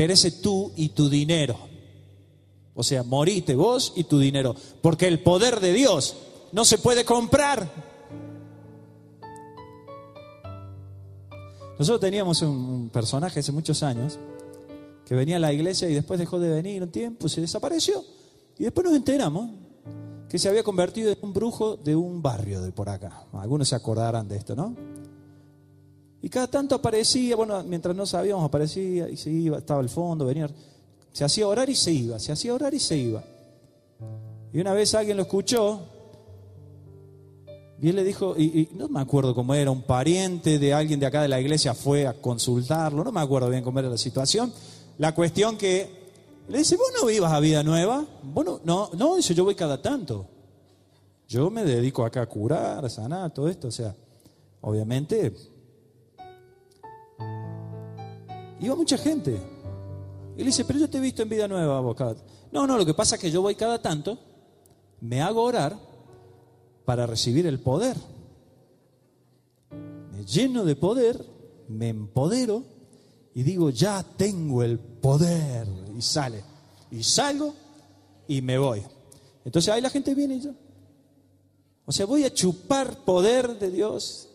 [0.00, 1.58] perece tú y tu dinero.
[2.74, 4.56] O sea, morite vos y tu dinero.
[4.80, 6.16] Porque el poder de Dios
[6.52, 7.70] no se puede comprar.
[11.78, 14.18] Nosotros teníamos un personaje hace muchos años
[15.04, 18.02] que venía a la iglesia y después dejó de venir un tiempo, se desapareció.
[18.58, 19.50] Y después nos enteramos
[20.30, 23.24] que se había convertido en un brujo de un barrio de por acá.
[23.32, 24.76] Algunos se acordarán de esto, ¿no?
[26.22, 30.24] Y cada tanto aparecía, bueno, mientras no sabíamos, aparecía y se iba, estaba al fondo,
[30.24, 30.48] venía,
[31.12, 33.24] se hacía orar y se iba, se hacía orar y se iba.
[34.52, 35.80] Y una vez alguien lo escuchó
[37.82, 41.06] y él le dijo, y, no me acuerdo cómo era, un pariente de alguien de
[41.06, 44.52] acá de la iglesia fue a consultarlo, no me acuerdo bien cómo era la situación.
[44.98, 45.99] La cuestión que
[46.50, 49.80] le dice, vos no vivas a vida nueva, bueno, no, no, dice, yo voy cada
[49.80, 50.26] tanto.
[51.28, 53.94] Yo me dedico acá a curar, a sanar, todo esto, o sea,
[54.60, 55.32] obviamente
[58.60, 59.40] Iba mucha gente.
[60.36, 62.16] Y le dice, pero yo te he visto en vida nueva, abogado.
[62.52, 64.18] No, no, lo que pasa es que yo voy cada tanto,
[65.00, 65.78] me hago orar
[66.84, 67.96] para recibir el poder.
[70.12, 71.24] Me lleno de poder,
[71.68, 72.64] me empodero
[73.34, 75.66] y digo, ya tengo el poder.
[76.00, 76.42] Y sale.
[76.90, 77.54] Y salgo
[78.26, 78.82] y me voy.
[79.44, 80.52] Entonces ahí la gente viene y yo.
[81.84, 84.30] O sea, voy a chupar poder de Dios.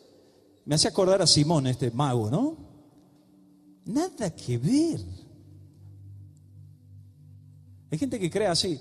[0.65, 2.55] Me hace acordar a Simón, este mago, ¿no?
[3.85, 4.99] Nada que ver.
[7.89, 8.79] Hay gente que cree así.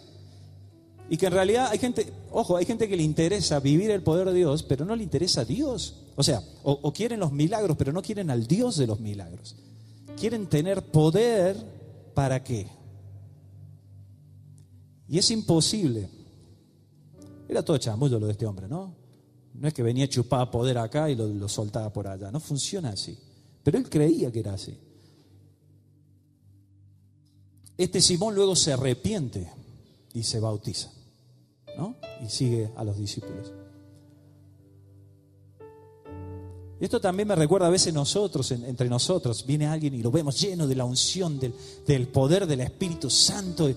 [1.09, 4.29] Y que en realidad hay gente, ojo, hay gente que le interesa vivir el poder
[4.29, 6.03] de Dios, pero no le interesa a Dios.
[6.17, 9.57] O sea, o, quieren los milagros, pero no quieren al Dios de los milagros.
[10.19, 11.57] Quieren tener poder
[12.15, 12.69] para qué.
[15.09, 16.09] Y es imposible.
[17.49, 18.95] Era todo chamullo lo de este hombre, ¿no?
[19.55, 22.31] No es que venía a chupar poder acá y lo, lo soltaba por allá.
[22.31, 23.19] No funciona así.
[23.63, 24.77] Pero él creía que era así.
[27.77, 29.51] Este Simón luego se arrepiente
[30.13, 30.91] y se bautiza,
[31.77, 31.97] ¿no?
[32.25, 33.53] Y sigue a los discípulos.
[36.81, 40.67] Esto también me recuerda a veces nosotros, entre nosotros, viene alguien y lo vemos lleno
[40.67, 43.69] de la unción, del, poder del Espíritu Santo.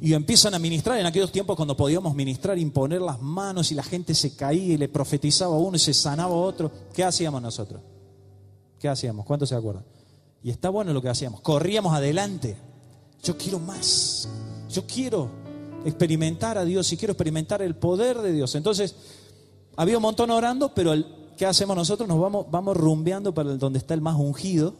[0.00, 3.82] Y, empiezan a ministrar en aquellos tiempos cuando podíamos ministrar, imponer las manos y la
[3.82, 6.70] gente se caía y le profetizaba a uno y se sanaba a otro.
[6.92, 7.80] ¿Qué hacíamos nosotros?
[8.78, 9.26] ¿Qué hacíamos?
[9.26, 9.84] ¿Cuántos se acuerdan?
[10.42, 11.40] Y está bueno lo que hacíamos.
[11.40, 12.56] Corríamos adelante.
[13.22, 14.28] Yo quiero más.
[14.70, 15.30] Yo quiero
[15.84, 18.54] experimentar a Dios y quiero experimentar el poder de Dios.
[18.54, 18.94] Entonces,
[19.76, 20.92] había un montón orando, pero
[21.38, 22.06] ¿qué hacemos nosotros?
[22.06, 24.74] Nos vamos, vamos rumbeando para donde está el más ungido,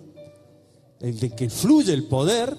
[1.01, 2.55] el de que fluye el poder.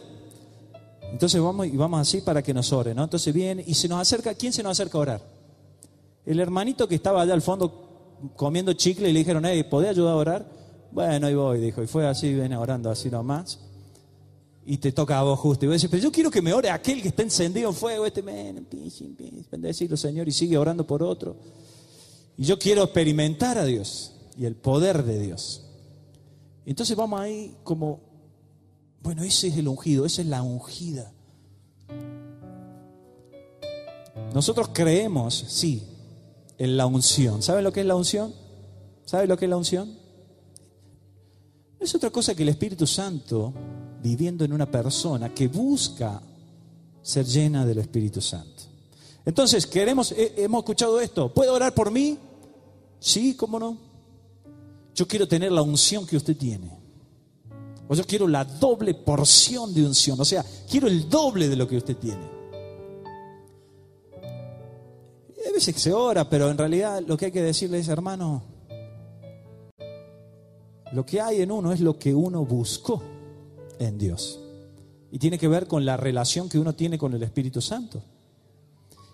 [1.12, 3.04] Entonces vamos y vamos así para que nos ore, ¿no?
[3.04, 5.22] Entonces viene y se nos acerca, ¿quién se nos acerca a orar?
[6.26, 10.14] El hermanito que estaba allá al fondo comiendo chicle y le dijeron, hey, ¿podés ayudar
[10.14, 10.52] a orar?
[10.92, 13.60] Bueno, ahí voy, dijo, y fue así, viene orando así nomás
[14.66, 15.66] y te toca a vos justo.
[15.66, 18.06] Y vos decís, pero yo quiero que me ore aquel que está encendido en fuego,
[18.06, 18.68] este men,
[19.50, 21.36] bendecirlo Señor, y sigue orando por otro.
[22.40, 25.66] Y yo quiero experimentar a Dios y el poder de Dios.
[26.66, 28.00] Entonces vamos ahí como,
[29.02, 31.12] bueno, ese es el ungido, esa es la ungida.
[34.34, 35.84] Nosotros creemos, sí,
[36.58, 37.42] en la unción.
[37.42, 38.34] ¿Saben lo que es la unción?
[39.04, 39.90] ¿Saben lo que es la unción?
[41.78, 43.54] No es otra cosa que el Espíritu Santo
[44.02, 46.22] viviendo en una persona que busca
[47.02, 48.64] ser llena del Espíritu Santo.
[49.26, 51.34] Entonces, queremos, hemos escuchado esto.
[51.34, 52.18] ¿Puede orar por mí?
[53.00, 53.78] Sí, ¿cómo no?
[54.94, 56.70] Yo quiero tener la unción que usted tiene.
[57.88, 60.20] O yo quiero la doble porción de unción.
[60.20, 62.24] O sea, quiero el doble de lo que usted tiene.
[65.44, 68.44] Y a veces se ora, pero en realidad lo que hay que decirle es, hermano,
[70.92, 73.02] lo que hay en uno es lo que uno buscó
[73.80, 74.40] en Dios.
[75.12, 78.02] Y tiene que ver con la relación que uno tiene con el Espíritu Santo.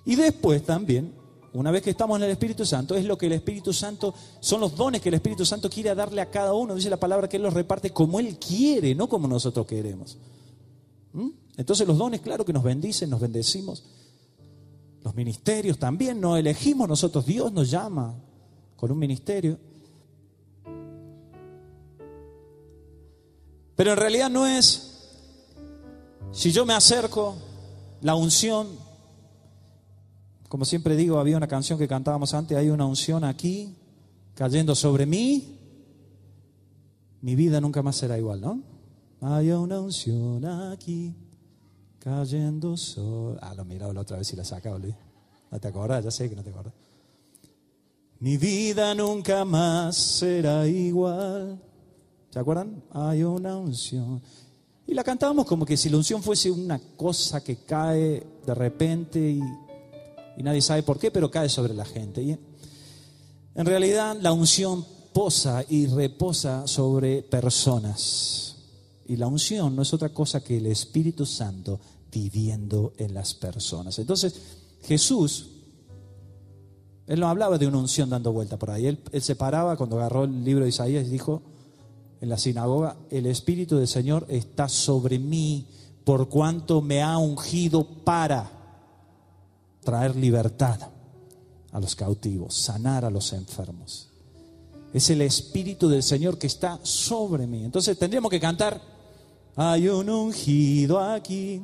[0.03, 1.13] Y después también,
[1.55, 4.59] una vez que estamos en el Espíritu Santo, es lo que el Espíritu Santo, son
[4.59, 6.75] los dones que el Espíritu Santo quiere darle a cada uno.
[6.75, 10.17] Dice la palabra que Él los reparte como Él quiere, no como nosotros queremos.
[11.13, 11.29] ¿Mm?
[11.55, 13.83] Entonces los dones, claro que nos bendicen, nos bendecimos.
[15.01, 18.15] Los ministerios también, no elegimos nosotros, Dios nos llama
[18.75, 19.57] con un ministerio.
[23.77, 25.07] Pero en realidad no es,
[26.33, 27.35] si yo me acerco,
[28.01, 28.67] la unción,
[30.55, 33.75] como siempre digo, había una canción que cantábamos antes, hay una unción aquí
[34.35, 35.59] cayendo sobre mí,
[37.19, 38.63] mi vida nunca más será igual, ¿no?
[39.19, 41.13] Hay una unción aquí
[41.99, 43.37] cayendo sobre...
[43.41, 44.95] Ah, lo miraba la otra vez y la sacaba, Luis.
[45.51, 46.05] ¿No te acordás?
[46.05, 46.73] Ya sé que no te acordás.
[48.19, 51.61] Mi vida nunca más será igual.
[52.29, 52.81] ¿Se acuerdan?
[52.91, 54.21] Hay una unción.
[54.87, 59.19] Y la cantábamos como que si la unción fuese una cosa que cae de repente
[59.19, 59.41] y,
[60.43, 62.21] nadie sabe por qué, pero cae sobre la gente.
[62.21, 62.37] Y
[63.55, 68.57] en realidad la unción posa y reposa sobre personas.
[69.07, 71.79] Y la unción no es otra cosa que el Espíritu Santo
[72.11, 73.97] viviendo en las personas.
[73.99, 74.35] Entonces,
[74.83, 75.47] Jesús,
[77.07, 78.87] él no hablaba de una unción dando vuelta por ahí.
[78.87, 81.41] Él, él se paraba cuando agarró el libro de Isaías y dijo,
[82.21, 85.67] en la sinagoga, el Espíritu del Señor está sobre mí
[86.03, 88.54] por cuanto me ha ungido para
[89.85, 90.77] traer libertad
[91.71, 94.09] a los cautivos, sanar a los enfermos.
[94.93, 97.63] Es el Espíritu del Señor que está sobre mí.
[97.63, 98.81] Entonces tendríamos que cantar,
[99.55, 101.61] hay un ungido aquí.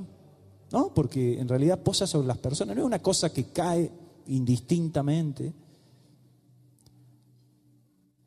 [0.71, 0.93] ¿No?
[0.93, 3.91] Porque en realidad posa sobre las personas, no es una cosa que cae
[4.27, 5.53] indistintamente.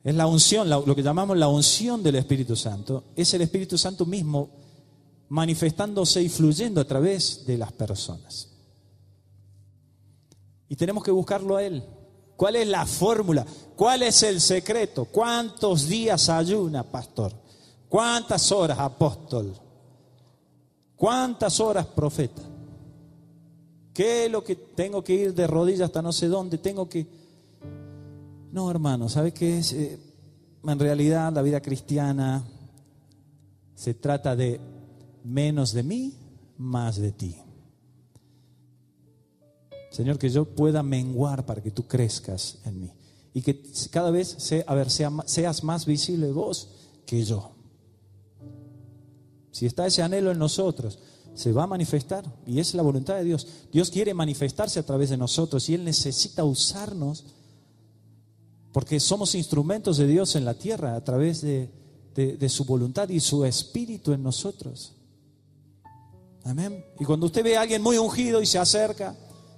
[0.02, 3.04] Es la unción, lo que llamamos la unción del Espíritu Santo.
[3.16, 4.50] Es el Espíritu Santo mismo
[5.30, 8.53] manifestándose y fluyendo a través de las personas.
[10.68, 11.82] Y tenemos que buscarlo a Él.
[12.36, 13.46] ¿Cuál es la fórmula?
[13.76, 15.04] ¿Cuál es el secreto?
[15.04, 17.32] ¿Cuántos días ayuna, pastor?
[17.88, 19.54] ¿Cuántas horas, apóstol?
[20.96, 22.42] ¿Cuántas horas, profeta?
[23.92, 26.58] ¿Qué es lo que tengo que ir de rodillas hasta no sé dónde?
[26.58, 27.06] Tengo que
[28.54, 29.72] no, hermano, ¿sabe qué es?
[29.72, 29.98] Eh,
[30.62, 32.44] en realidad la vida cristiana
[33.74, 34.60] se trata de
[35.24, 36.14] menos de mí,
[36.56, 37.43] más de ti.
[39.94, 42.92] Señor, que yo pueda menguar para que tú crezcas en mí.
[43.32, 46.68] Y que cada vez a ver, seas más visible vos
[47.06, 47.52] que yo.
[49.52, 50.98] Si está ese anhelo en nosotros,
[51.34, 52.24] se va a manifestar.
[52.44, 53.46] Y es la voluntad de Dios.
[53.70, 57.26] Dios quiere manifestarse a través de nosotros y Él necesita usarnos
[58.72, 63.44] porque somos instrumentos de Dios en la tierra a través de, su voluntad y su
[63.44, 64.96] espíritu en nosotros.
[66.42, 66.84] Amén.
[66.98, 69.16] Y cuando usted ve a alguien muy ungido y se acerca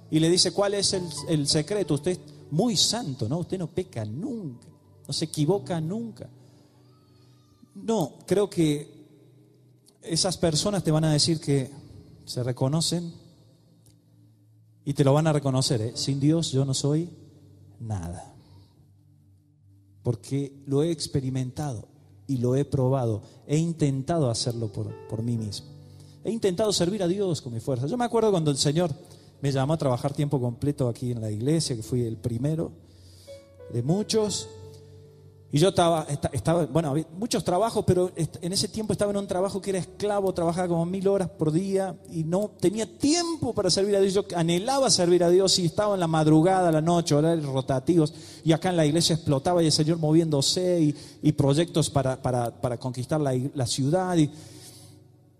[0.09, 2.19] y le dice cuál es el, el secreto, usted es
[2.51, 3.39] muy santo, ¿no?
[3.39, 4.67] Usted no peca nunca,
[5.07, 6.29] no se equivoca nunca.
[7.75, 8.89] No, creo que
[10.01, 11.69] esas personas te van a decir que
[12.25, 13.13] se reconocen
[14.85, 15.81] y te lo van a reconocer.
[15.81, 15.91] ¿eh?
[15.95, 17.09] Sin Dios yo no soy
[17.79, 18.33] nada
[20.07, 21.89] porque lo he experimentado
[22.27, 23.23] y lo he probado.
[23.45, 25.67] He intentado hacerlo por, por mí mismo.
[26.23, 27.87] He intentado servir a Dios con mi fuerza.
[27.87, 28.89] Yo me acuerdo cuando el Señor
[29.41, 32.71] me llamó a trabajar tiempo completo aquí en la iglesia, que fui el primero
[33.71, 34.47] de muchos.
[35.49, 39.27] Y yo estaba, estaba, bueno, había muchos trabajos, pero en ese tiempo estaba en un
[39.27, 43.69] trabajo que era esclavo, trabajaba como mil horas por día y no tenía tiempo para
[43.69, 44.13] servir a Dios.
[44.13, 48.51] Yo anhelaba servir a Dios y estaba en la madrugada, la noche, horarios rotativos, y
[48.51, 53.33] acá en la iglesia explotaba y el Señor moviéndose y, proyectos para, para, conquistar la,
[53.53, 54.17] la, ciudad.
[54.17, 54.27] Y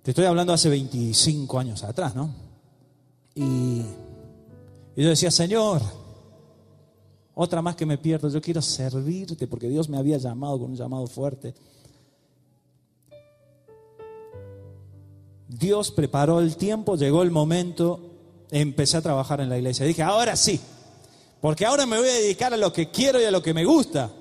[0.03, 2.46] te estoy hablando hace 25 años atrás, ¿no?
[3.37, 3.83] Y,
[4.95, 5.79] yo decía, Señor,
[7.35, 8.29] otra más que me pierdo.
[8.29, 11.53] Yo quiero servirte porque Dios me había llamado con un llamado fuerte.
[15.47, 17.99] Dios preparó el tiempo, llegó el momento,
[18.49, 19.85] empecé a trabajar en la iglesia.
[19.85, 20.59] Dije, ahora sí,
[21.39, 23.65] porque ahora me voy a dedicar a lo que quiero y a lo que me
[23.65, 24.11] gusta.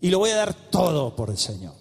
[0.00, 1.74] Y lo voy a dar todo por el Señor.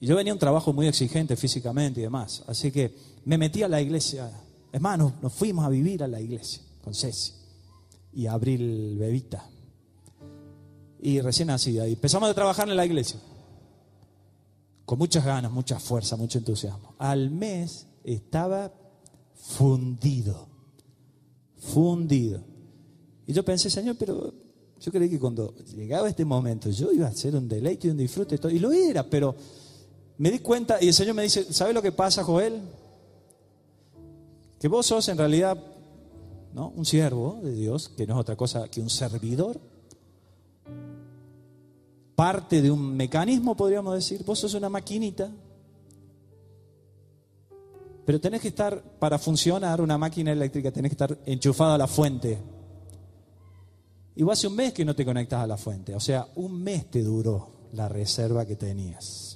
[0.00, 2.44] Y yo venía un trabajo muy exigente físicamente y demás.
[2.46, 2.94] Así que
[3.28, 4.30] me metí a la iglesia.
[4.72, 7.34] Hermanos, nos fuimos a vivir a la iglesia con Ceci
[8.14, 9.44] y Abril Bebita.
[11.02, 11.86] Y recién nacida.
[11.86, 13.20] Y empezamos a trabajar en la iglesia.
[14.86, 16.94] Con muchas ganas, mucha fuerza, mucho entusiasmo.
[16.96, 18.72] Al mes estaba
[19.34, 20.48] fundido.
[21.58, 22.42] Fundido.
[23.26, 24.32] Y yo pensé, Señor, pero
[24.80, 27.98] yo creí que cuando llegaba este momento yo iba a ser un deleite y un
[27.98, 28.40] disfrute.
[28.50, 29.36] Y lo era, pero
[30.16, 32.62] me di cuenta y el Señor me dice, ¿sabes lo que pasa, Joel?
[34.58, 35.56] Que vos sos en realidad
[36.52, 36.72] ¿no?
[36.74, 39.60] Un siervo de Dios, que no es otra cosa que un servidor.
[42.14, 44.24] Parte de un mecanismo, podríamos decir.
[44.24, 45.30] Vos sos una maquinita.
[48.04, 51.86] Pero tenés que estar, para funcionar una máquina eléctrica, tenés que estar enchufado a la
[51.86, 52.38] fuente.
[54.16, 55.94] Y vos hace un mes que no te conectas a la fuente.
[55.94, 59.27] O sea, un mes te duró la reserva que tenías.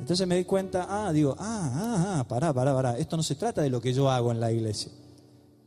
[0.00, 2.98] Entonces me di cuenta, ah, digo, ah, ah, ah, pará, pará, pará.
[2.98, 4.90] Esto no se trata de lo que yo hago en la iglesia.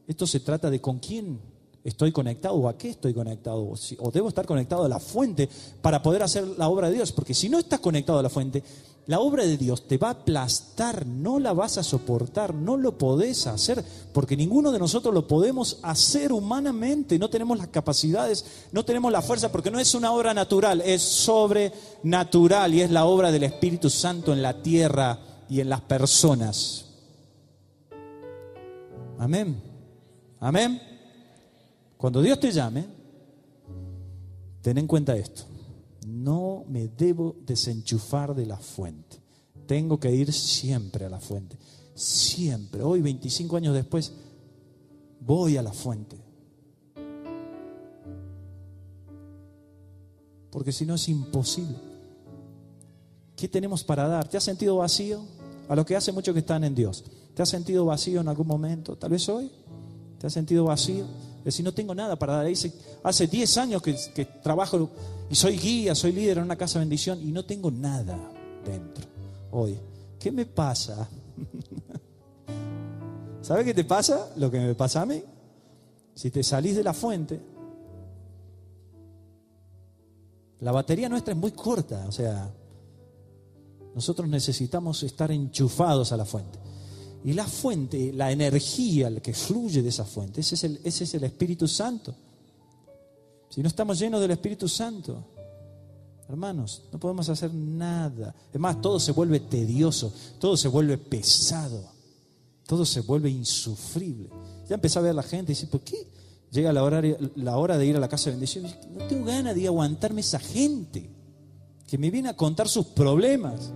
[0.07, 1.39] Esto se trata de con quién
[1.83, 3.73] estoy conectado o a qué estoy conectado.
[3.99, 5.47] O, debo estar conectado a la fuente
[5.81, 7.11] para poder hacer la obra de Dios.
[7.11, 8.63] Porque si no estás conectado a la fuente,
[9.05, 12.97] la obra de Dios te va a aplastar, no la vas a soportar, no lo
[12.97, 13.83] podés hacer,
[14.13, 19.21] porque ninguno de nosotros lo podemos hacer humanamente, no tenemos las capacidades, no tenemos la
[19.21, 23.89] fuerza, porque no es una obra natural, es sobrenatural y es la obra del Espíritu
[23.89, 26.85] Santo en la tierra y en las personas.
[29.19, 29.61] Amén.
[30.39, 30.81] Amén.
[31.97, 32.85] Cuando Dios te llame,
[34.61, 35.52] ten en cuenta esto
[36.05, 39.17] no me debo desenchufar de la fuente.
[39.65, 41.57] Tengo que ir siempre a la fuente.
[41.95, 42.81] Siempre.
[42.83, 44.13] Hoy, 25 años después,
[45.19, 46.17] voy a la fuente.
[50.51, 51.77] Porque si no es imposible.
[53.35, 54.27] ¿Qué tenemos para dar?
[54.27, 55.21] ¿Te has sentido vacío?
[55.67, 57.03] A lo que hace mucho que están en Dios.
[57.33, 58.95] ¿Te has sentido vacío en algún momento?
[58.95, 59.51] Tal vez hoy.
[60.19, 61.05] ¿Te has sentido vacío?
[61.43, 62.53] Decir, no tengo nada para dar.
[63.03, 64.89] Hace 10 años que, que trabajo
[65.29, 68.17] y soy guía, soy líder en una casa de bendición y no tengo nada
[68.65, 69.05] dentro
[69.51, 69.77] hoy.
[70.19, 71.07] ¿Qué me pasa?
[73.41, 74.29] ¿Sabe qué te pasa?
[74.37, 75.21] Lo que me pasa a mí.
[76.15, 77.41] Si te salís de la fuente,
[80.59, 82.49] la batería nuestra es muy corta, o sea,
[83.95, 86.59] nosotros necesitamos estar enchufados a la fuente.
[87.25, 91.13] Y la fuente, la energía que fluye de esa fuente, ese es el, ese es
[91.13, 92.13] el Espíritu Santo.
[93.49, 95.23] Si no estamos llenos del Espíritu Santo,
[96.27, 98.35] hermanos, no podemos hacer nada.
[98.51, 101.91] Es más, todo se vuelve tedioso, todo se vuelve pesado,
[102.67, 104.29] todo se vuelve insufrible.
[104.67, 106.07] Ya empezó a ver la gente y dice, ¿por qué
[106.51, 107.01] llega la hora,
[107.35, 108.65] la hora de ir a la casa de bendición?
[108.91, 111.09] No tengo ganas de aguantarme esa gente
[111.87, 113.71] que me viene a contar sus problemas.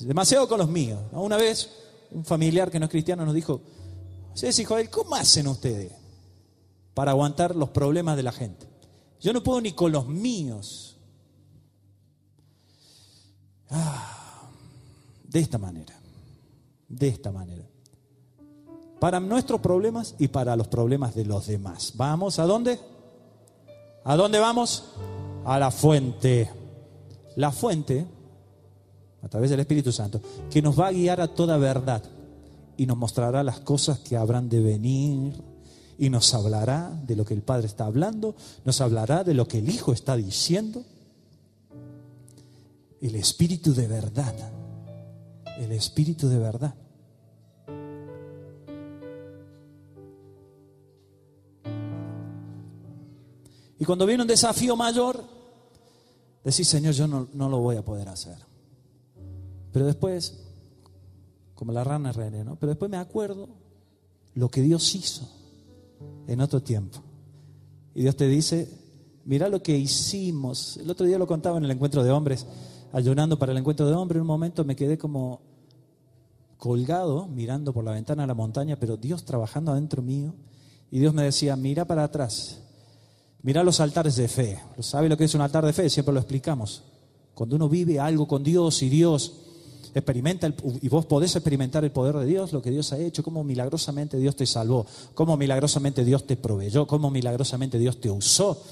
[0.00, 1.00] Demasiado con los míos.
[1.12, 1.70] Una vez
[2.10, 3.60] un familiar que no es cristiano nos dijo,
[4.90, 5.92] ¿cómo hacen ustedes
[6.94, 8.66] para aguantar los problemas de la gente?
[9.20, 10.96] Yo no puedo ni con los míos.
[13.70, 14.48] Ah,
[15.24, 15.94] de esta manera.
[16.88, 17.64] De esta manera.
[19.00, 21.92] Para nuestros problemas y para los problemas de los demás.
[21.96, 22.80] ¿Vamos a dónde?
[24.04, 24.94] ¿A dónde vamos?
[25.44, 26.50] A la fuente.
[27.36, 28.06] La fuente,
[29.22, 32.02] a través del Espíritu Santo, que nos va a guiar a toda verdad
[32.76, 35.32] y nos mostrará las cosas que habrán de venir
[35.98, 39.58] y nos hablará de lo que el Padre está hablando, nos hablará de lo que
[39.58, 40.84] el Hijo está diciendo.
[43.00, 44.34] El Espíritu de verdad,
[45.58, 46.74] el Espíritu de verdad.
[53.80, 55.22] Y cuando viene un desafío mayor,
[56.44, 58.47] decís, Señor, yo no, no, lo voy a poder hacer.
[59.72, 60.44] Pero después,
[61.54, 62.56] como la rana René, ¿no?
[62.56, 63.48] Pero después me acuerdo
[64.34, 65.28] lo que Dios hizo
[66.26, 66.98] en otro tiempo.
[67.94, 68.70] Y Dios te dice,
[69.24, 70.76] mira lo que hicimos.
[70.76, 72.46] El otro día lo contaba en el encuentro de hombres,
[72.92, 74.16] ayunando para el encuentro de hombres.
[74.16, 75.40] En un momento me quedé como
[76.56, 80.34] colgado, mirando por la ventana a la montaña, pero Dios trabajando adentro mío.
[80.90, 82.62] Y Dios me decía, mira para atrás,
[83.42, 84.60] mira los altares de fe.
[84.80, 85.90] ¿Sabe lo que es un altar de fe?
[85.90, 86.84] Siempre lo explicamos.
[87.34, 89.47] Cuando uno vive algo con Dios y Dios
[89.94, 93.42] Experimenta y vos podés experimentar el poder de Dios, lo que Dios ha hecho, cómo
[93.44, 98.62] milagrosamente Dios te salvó, cómo milagrosamente Dios te proveyó, cómo milagrosamente Dios te usó.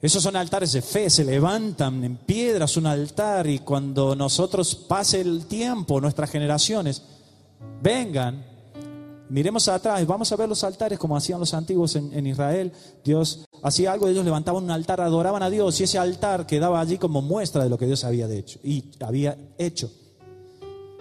[0.00, 5.20] Esos son altares de fe, se levantan en piedras un altar y cuando nosotros pase
[5.20, 7.02] el tiempo, nuestras generaciones
[7.82, 8.45] vengan,
[9.28, 12.72] miremos atrás vamos a ver los altares como hacían los antiguos en, en Israel.
[13.04, 16.98] Dios hacía algo, ellos levantaban un altar, adoraban a Dios y ese altar quedaba allí
[16.98, 19.90] como muestra de lo que Dios había hecho y había hecho.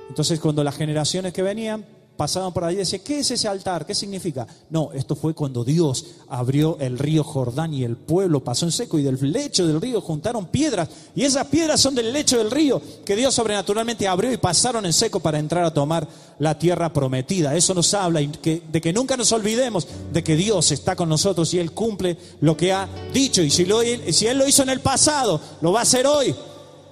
[0.09, 1.85] Entonces cuando las generaciones que venían
[2.15, 3.85] pasaban por allí y decían, ¿qué es ese altar?
[3.85, 4.47] ¿Qué significa?
[4.69, 8.97] No, esto fue cuando Dios abrió el río Jordán y el pueblo pasó en seco
[8.97, 12.81] y del lecho del río juntaron piedras y esas piedras son del lecho del río
[13.05, 16.07] que Dios sobrenaturalmente abrió y pasaron en seco para entrar a tomar
[16.39, 17.55] la tierra prometida.
[17.55, 21.59] Eso nos habla de que nunca nos olvidemos de que Dios está con nosotros y
[21.59, 23.65] Él cumple lo que ha dicho y si,
[24.11, 26.35] si Él lo hizo en el pasado, lo va a hacer hoy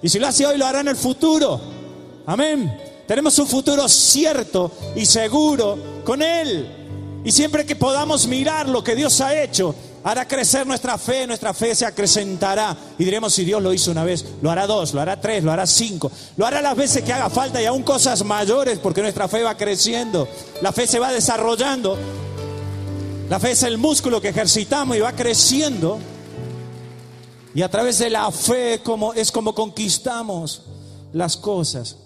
[0.04, 1.58] y si lo hace hoy, lo hará en el futuro.
[2.26, 2.93] Amén.
[3.06, 7.22] Tenemos un futuro cierto y seguro con Él.
[7.24, 9.74] Y siempre que podamos mirar lo que Dios ha hecho,
[10.04, 12.76] hará crecer nuestra fe, nuestra fe se acrecentará.
[12.98, 15.50] Y diremos, si Dios lo hizo una vez, lo hará dos, lo hará tres, lo
[15.50, 19.28] hará cinco, lo hará las veces que haga falta y aún cosas mayores, porque nuestra
[19.28, 20.28] fe va creciendo,
[20.60, 21.98] la fe se va desarrollando.
[23.30, 25.98] La fe es el músculo que ejercitamos y va creciendo.
[27.54, 28.82] Y a través de la fe
[29.14, 30.62] es como conquistamos
[31.14, 31.96] las cosas.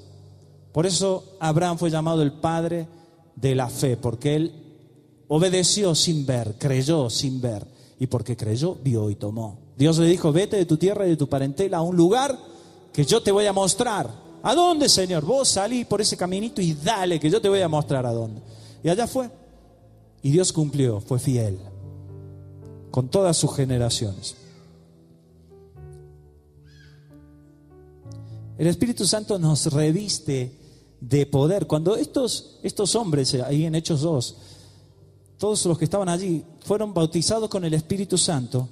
[0.72, 2.88] Por eso Abraham fue llamado el padre
[3.36, 4.52] de la fe, porque él
[5.28, 7.66] obedeció sin ver, creyó sin ver,
[7.98, 9.58] y porque creyó, vio y tomó.
[9.76, 12.36] Dios le dijo, vete de tu tierra y de tu parentela a un lugar
[12.92, 14.10] que yo te voy a mostrar.
[14.42, 15.24] ¿A dónde, Señor?
[15.24, 18.40] Vos salí por ese caminito y dale, que yo te voy a mostrar a dónde.
[18.82, 19.30] Y allá fue.
[20.22, 21.58] Y Dios cumplió, fue fiel,
[22.90, 24.36] con todas sus generaciones.
[28.59, 30.52] El Espíritu Santo nos reviste
[31.00, 31.68] de poder.
[31.68, 34.36] Cuando estos, estos hombres, eh, ahí en Hechos 2,
[35.38, 38.68] todos los que estaban allí, fueron bautizados con el Espíritu Santo,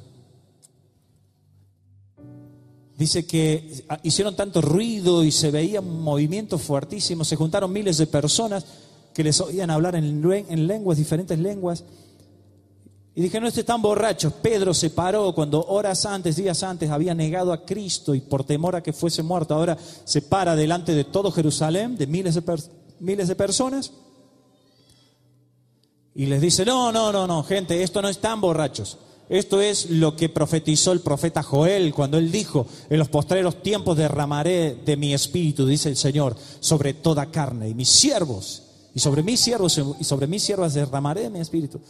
[2.99, 7.99] dice que ah, hicieron tanto ruido y se veía un movimiento fuertísimo, se juntaron miles
[7.99, 8.66] de personas
[9.14, 11.84] que les oían hablar en, en lenguas, diferentes lenguas.
[13.17, 14.31] Y dije, no están borrachos.
[14.35, 18.77] Pedro se paró cuando horas antes, días antes, había negado a Cristo y por temor
[18.77, 22.62] a que fuese muerto, ahora se para delante de todo Jerusalén, de miles de,
[23.01, 23.91] miles de personas.
[26.14, 28.99] Y les dice, no, no, no, no, gente, esto no están borrachos.
[29.31, 33.97] Esto es lo que profetizó el profeta Joel cuando él dijo, en los postreros tiempos
[33.97, 37.71] derramaré de mi espíritu, dice el Señor, sobre toda carne.
[37.71, 38.62] Y mis siervos,
[38.95, 41.81] y sobre mis siervos y sobre mis siervas derramaré de mi espíritu.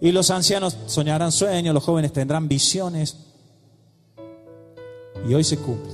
[0.00, 3.16] Y los ancianos soñarán sueños, los jóvenes tendrán visiones.
[5.28, 5.92] Y hoy se cumple.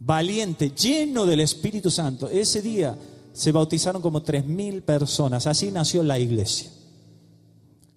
[0.00, 2.28] Valiente, lleno del Espíritu Santo.
[2.28, 2.96] Ese día
[3.32, 5.46] se bautizaron como tres mil personas.
[5.46, 6.70] Así nació la iglesia.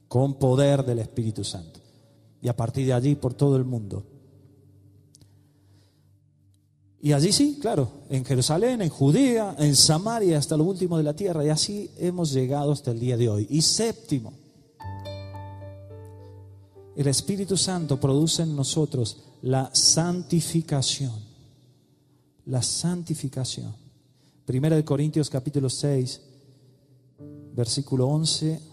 [0.07, 1.79] Con poder del Espíritu Santo.
[2.41, 4.03] Y a partir de allí por todo el mundo.
[7.01, 11.15] Y allí sí, claro, en Jerusalén, en Judea, en Samaria, hasta lo último de la
[11.15, 11.45] tierra.
[11.45, 13.47] Y así hemos llegado hasta el día de hoy.
[13.49, 14.33] Y séptimo,
[16.95, 21.13] el Espíritu Santo produce en nosotros la santificación.
[22.45, 23.73] La santificación.
[24.45, 26.21] Primera de Corintios capítulo 6,
[27.55, 28.68] versículo 11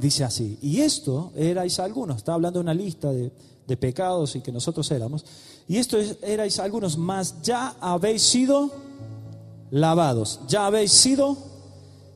[0.00, 3.30] dice así, y esto erais algunos, está hablando de una lista de,
[3.76, 5.24] pecados y que nosotros éramos,
[5.66, 8.70] y esto erais algunos, más ya habéis sido
[9.70, 11.36] lavados, ya habéis sido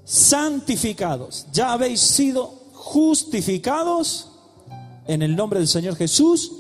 [0.04, 4.28] santificados, ya habéis sido justificados
[5.06, 6.52] en el nombre del Señor Jesús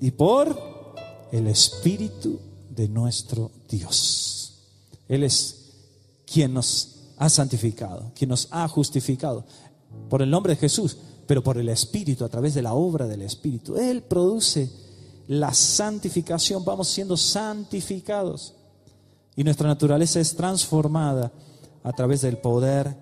[0.00, 0.94] y por
[1.30, 2.38] el Espíritu
[2.70, 4.54] de nuestro Dios.
[5.08, 5.72] Él es
[6.24, 9.44] quien nos ha santificado, quien nos ha justificado
[10.08, 13.22] por el nombre de Jesús, pero por el Espíritu, a través de la obra del
[13.22, 13.76] Espíritu.
[13.76, 14.70] Él produce
[15.28, 18.54] la santificación, vamos siendo santificados.
[19.36, 21.30] Y nuestra naturaleza es transformada
[21.84, 22.96] a través del poder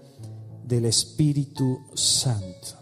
[0.62, 2.76] del Espíritu Santo.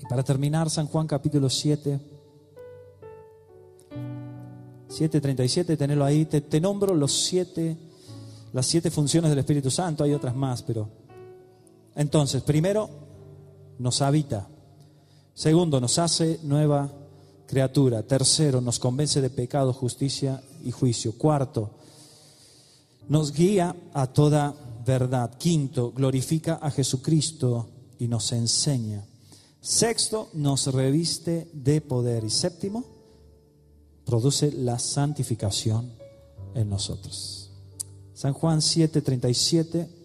[0.00, 2.00] Y para terminar, San Juan capítulo 7,
[4.88, 7.76] 7.37, tenelo ahí, te, te nombro los siete,
[8.54, 10.88] las siete funciones del Espíritu Santo, hay otras más, pero
[11.98, 12.88] entonces, primero,
[13.80, 14.48] nos habita.
[15.34, 16.92] Segundo, nos hace nueva
[17.44, 18.04] criatura.
[18.04, 21.18] Tercero, nos convence de pecado, justicia y juicio.
[21.18, 21.72] Cuarto,
[23.08, 24.54] nos guía a toda
[24.86, 25.36] verdad.
[25.38, 27.68] Quinto, glorifica a Jesucristo
[27.98, 29.04] y nos enseña.
[29.60, 32.22] Sexto, nos reviste de poder.
[32.22, 32.84] Y séptimo,
[34.04, 35.92] produce la santificación
[36.54, 37.50] en nosotros.
[38.14, 39.97] San Juan 7, 37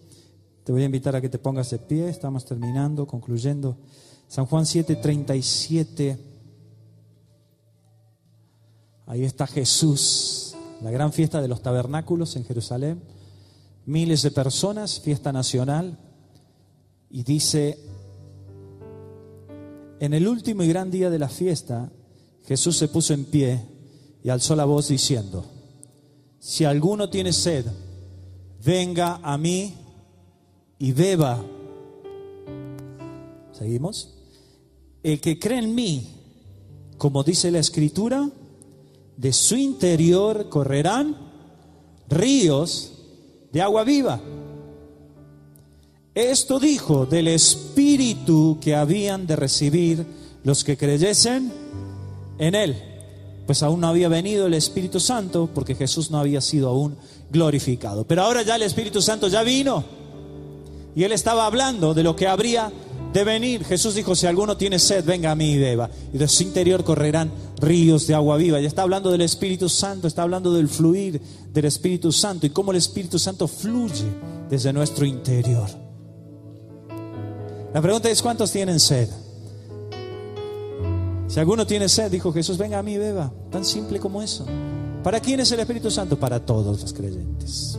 [0.64, 3.76] te voy a invitar a que te pongas de pie, estamos terminando, concluyendo.
[4.28, 6.18] San Juan 7, 37.
[9.06, 13.02] Ahí está Jesús, la gran fiesta de los tabernáculos en Jerusalén.
[13.84, 15.98] Miles de personas, fiesta nacional.
[17.10, 17.78] Y dice,
[20.00, 21.92] en el último y gran día de la fiesta,
[22.46, 23.60] Jesús se puso en pie
[24.22, 25.44] y alzó la voz diciendo,
[26.38, 27.66] si alguno tiene sed,
[28.64, 29.83] venga a mí
[30.78, 31.42] y beba.
[33.52, 34.14] ¿Seguimos?
[35.02, 36.08] El que cree en mí,
[36.98, 38.28] como dice la escritura,
[39.16, 41.16] de su interior correrán
[42.08, 42.92] ríos
[43.52, 44.20] de agua viva.
[46.14, 50.06] Esto dijo del Espíritu que habían de recibir
[50.44, 51.52] los que creyesen
[52.38, 52.76] en Él.
[53.46, 56.96] Pues aún no había venido el Espíritu Santo porque Jesús no había sido aún
[57.30, 58.06] glorificado.
[58.06, 59.84] Pero ahora ya el Espíritu Santo ya vino
[60.94, 62.72] y Él estaba hablando de lo que habría
[63.12, 63.64] de venir.
[63.64, 65.88] Jesús dijo, si alguno tiene sed, venga a mí y beba.
[66.12, 68.60] Y de su interior correrán ríos de agua viva.
[68.60, 71.20] Ya está hablando del Espíritu Santo, está hablando del fluir
[71.52, 74.06] del Espíritu Santo y cómo el Espíritu Santo fluye
[74.50, 75.68] desde nuestro interior.
[77.72, 79.08] La pregunta es, ¿cuántos tienen sed?
[81.28, 83.32] Si alguno tiene sed, dijo Jesús, venga a mí, beba.
[83.50, 84.44] Tan simple como eso.
[85.02, 86.18] ¿Para quién es el Espíritu Santo?
[86.18, 87.78] Para todos los creyentes,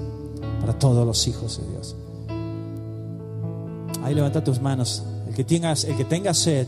[0.59, 1.95] para todos los hijos de Dios.
[4.05, 5.01] Ahí levanta tus manos.
[5.27, 6.67] El que, el que tenga sed,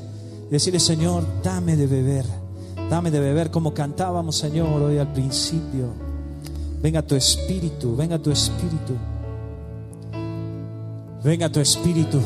[0.50, 2.26] decirle, Señor, dame de beber.
[2.90, 5.94] Dame de beber como cantábamos, Señor, hoy al principio.
[6.82, 8.96] Venga tu espíritu, venga tu espíritu.
[11.24, 12.20] Venga tu espíritu.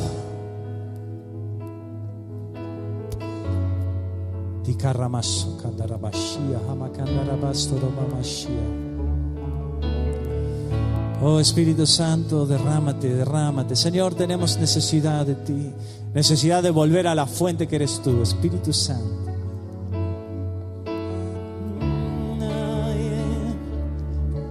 [11.23, 13.75] Oh Espíritu Santo, derrámate, derrámate.
[13.75, 15.71] Señor, tenemos necesidad de ti,
[16.15, 19.21] necesidad de volver a la fuente que eres tú, Espíritu Santo.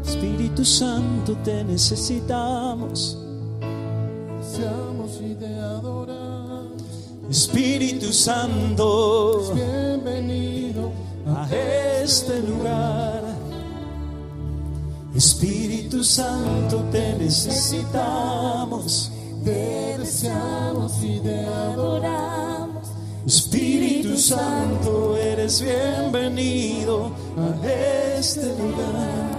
[0.05, 3.19] Espíritu Santo, te necesitamos.
[4.39, 6.83] Deseamos y te adoramos.
[7.29, 10.93] Espíritu Santo, Bienvenido
[11.27, 11.49] a
[12.01, 13.30] este lugar.
[15.15, 19.11] Espíritu Santo, te necesitamos.
[19.45, 22.89] te deseamos y te adoramos.
[23.27, 27.67] Espíritu Santo, eres bienvenido a
[28.19, 29.31] este lugar.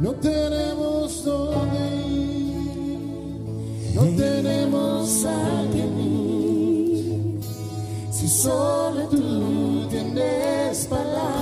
[0.00, 2.60] No tenemos dónde ir,
[3.94, 7.40] no tenemos a quién ir.
[8.12, 11.35] Si solo tú tienes palabras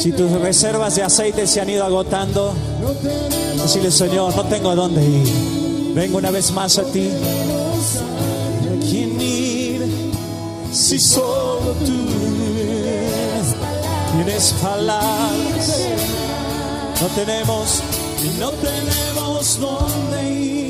[0.00, 2.54] Si tus reservas de aceite se han ido agotando,
[3.60, 5.92] decirle Señor, no tengo dónde ir.
[5.94, 7.10] Vengo una vez más a ti.
[7.10, 9.84] ¿A quién ir?
[10.72, 12.06] Si solo tú
[14.16, 15.80] tienes palabras.
[16.98, 17.82] No tenemos
[18.38, 20.69] no tenemos dónde ir.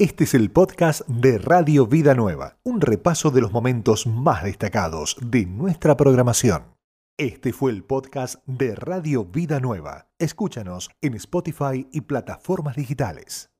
[0.00, 5.16] Este es el podcast de Radio Vida Nueva, un repaso de los momentos más destacados
[5.20, 6.76] de nuestra programación.
[7.16, 10.06] Este fue el podcast de Radio Vida Nueva.
[10.20, 13.50] Escúchanos en Spotify y plataformas digitales.